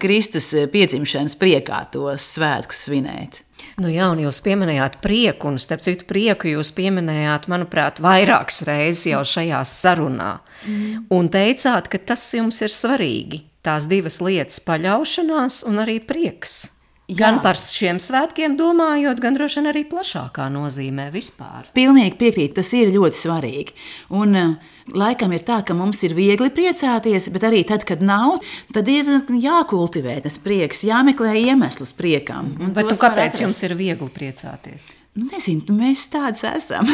[0.01, 3.45] Kristus piedzimšanas priekā tos svētkus svinēt.
[3.79, 9.09] Nu jā, un jūs pieminējāt prieku, un starp citu prieku jūs pieminējāt, manuprāt, vairākas reizes
[9.09, 10.37] jau šajā sarunā.
[10.63, 11.03] Mm.
[11.11, 13.43] Un teicāt, ka tas jums ir svarīgi.
[13.65, 16.69] Tās divas lietas- paļaušanās un arī prieks.
[17.05, 17.19] Jā.
[17.19, 21.67] Gan par šiem svētkiem domājot, gan droši vien arī plašākā nozīmē vispār.
[21.77, 23.75] Pilnīgi piekrīt, tas ir ļoti svarīgi.
[24.17, 28.39] Un, uh, laikam ir tā, ka mums ir viegli priecāties, bet arī tad, kad nav,
[28.73, 32.55] tad ir jākultivē tas prieks, jāmeklē iemesls priekam.
[32.73, 34.89] Bet tu, kāpēc jums ir viegli priecāties?
[35.15, 36.89] Nu, nezinu, nu, mēs tādas esam.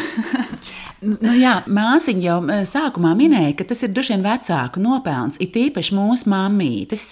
[1.02, 5.40] Nu, jā, māsiņa jau eh, sākumā minēja, ka tas ir droši vien vecāku nopelns.
[5.42, 7.06] Ir tīpaši mūsu mammītes.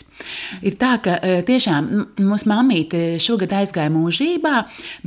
[0.61, 1.87] Ir tā, ka eh, tiešām
[2.21, 4.51] mūsu mammīte šogad aizgāja mūžībā,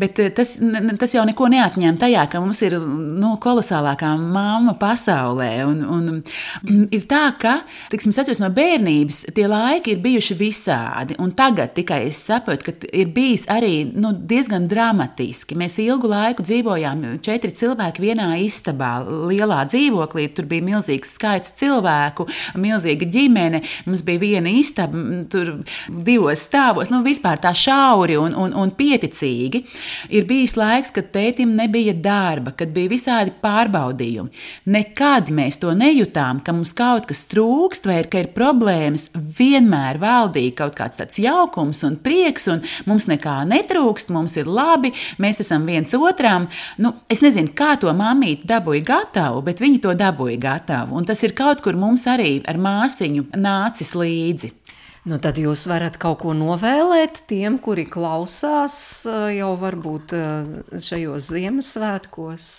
[0.02, 0.56] bet eh, tas,
[0.98, 5.52] tas jau neko neatņem tajā, ka mums ir nu, kolosālākā mamma pasaulē.
[5.68, 7.60] Un, un, ir tā, ka
[7.94, 8.10] tiksim,
[8.42, 11.20] no bērnības tie laiki ir bijuši visādi.
[11.38, 15.54] Tagad tikai es saprotu, ka ir bijis arī nu, diezgan dramatiski.
[15.58, 20.28] Mēs ilgu laiku dzīvojām četri cilvēki vienā istabā istabā, lielā dzīvoklī.
[20.34, 23.62] Tur bija milzīgs skaits cilvēku, milzīga ģimene.
[23.86, 29.64] Mums bija viena istaba, tur divos stāvos, nu vispār tā šauri un, un, un pieticīgi.
[30.10, 34.30] Ir bijis laiks, kad tētim nebija darba, kad bija visādi pārbaudījumi.
[34.72, 39.10] Nekad mēs to nejūtām, ka mums kaut kas trūkst vai ka ir problēmas.
[39.12, 44.92] Vienmēr valdīja kaut kāds tāds jaukums un prieks, un mums nekā netrūkst, mums ir labi,
[45.22, 46.48] mēs esam viens otram.
[46.82, 50.96] Nu, es nezinu, kā to mamīti dabūja dabūja gatavu, bet viņi to dabūja gatavu.
[50.96, 54.52] Un tas ir kaut kur mums arī ar māsiņu nācis līdzi.
[55.04, 61.32] Nu, tad jūs varat kaut ko novēlēt tiem, kuri klausās eh, jau varbūt eh, šajos
[61.32, 62.50] Ziemassvētkos.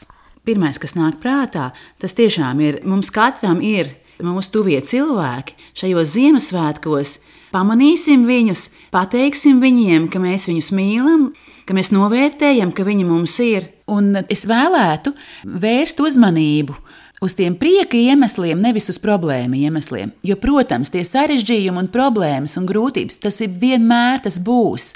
[0.43, 1.72] Pirmais, kas nāk prātā,
[2.04, 7.16] tas tiešām ir mums katram ir mūsu tuvie cilvēki šajos Ziemassvētkos.
[7.54, 11.30] Pamanīsim viņus, pateiksim viņiem, ka mēs viņus mīlam,
[11.64, 13.70] ka mēs novērtējam, ka viņi mums ir.
[13.91, 15.11] Un es vēlētu
[15.43, 16.75] vērst uzmanību
[17.23, 20.11] uz tiem prieka iemesliem, nevis uz problēmu iemesliem.
[20.27, 24.91] Jo, protams, tie sarežģījumi un problēmas un grūtības, tas ir vienmēr tas būs.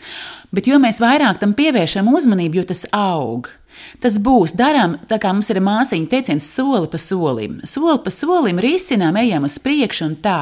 [0.52, 3.50] Bet jo mēs vairāk tam pievēršam uzmanību, jo tas aug.
[4.02, 7.60] Tas būs, darām, tā kā mums ir māsīņa teiciens, soli pa solim.
[7.68, 10.40] Soli pa solim risinām, ejam uz priekšu un tā.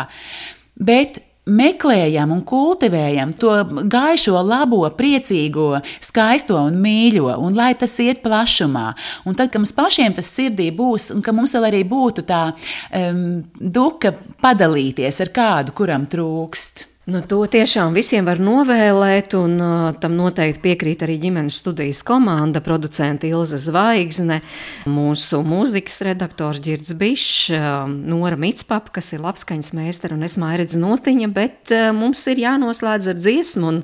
[0.75, 3.53] Bet meklējam un kultivējam to
[3.91, 8.87] gaišo, labo, priecīgo, skaisto un mīļo, un lai tas iet plašumā.
[9.25, 12.41] Un tad, kad mums pašiem tas sirdī būs, un ka mums vēl arī būtu tā
[12.55, 16.94] um, duka padalīties ar kādu, kuram trūkst.
[17.06, 22.64] Nu, to tiešām visiem var novēlēt, un uh, tam noteikti piekrīt arī ģimenes studijas komanda,
[22.66, 24.39] producente Ilze Zvaigzne,
[24.89, 30.80] mūsu mūzikas redaktors Girds Bišs, uh, Nora Mitspapa, kas ir labskaņas meistara, un es Mairedz
[30.82, 33.84] Notiņa, bet uh, mums ir jānoslēdz ar dziesmu, un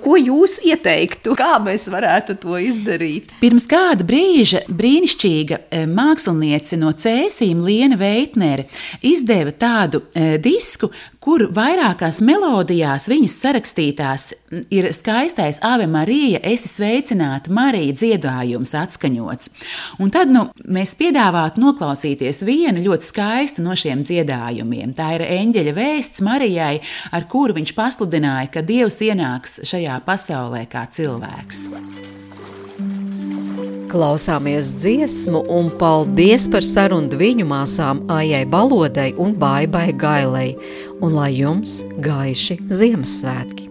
[0.00, 3.34] ko jūs ieteiktu, kā mēs varētu to izdarīt?
[3.42, 8.66] Pirms kāda brīža brīnišķīga eh, māksliniece no Cēsīm Liena Veitnere
[9.06, 10.90] izdeva tādu eh, disku,
[11.20, 12.22] kur vairākās
[12.60, 14.24] melodijās viņas sarakstītās
[14.70, 19.50] ir skaistais Ave Marija, esi sveicināta Marija dziedājums atskaņots.
[19.98, 24.92] Un tad nu, mēs piedāvātu noklausīties vienu ļoti skaistu no šiem dziedājumiem.
[24.92, 26.80] Tā ir eņģeļa vēsts Marijai,
[27.12, 31.70] ar kuru viņš pasludināja, ka Dievs ienāks šajā pasaulē kā cilvēks.
[33.90, 40.52] Klausāmies dziesmu un paldies par sarunu viņu māsām Aijai Balodai un Baibai Gailei,
[41.02, 43.69] un lai jums gaiši Ziemassvētki!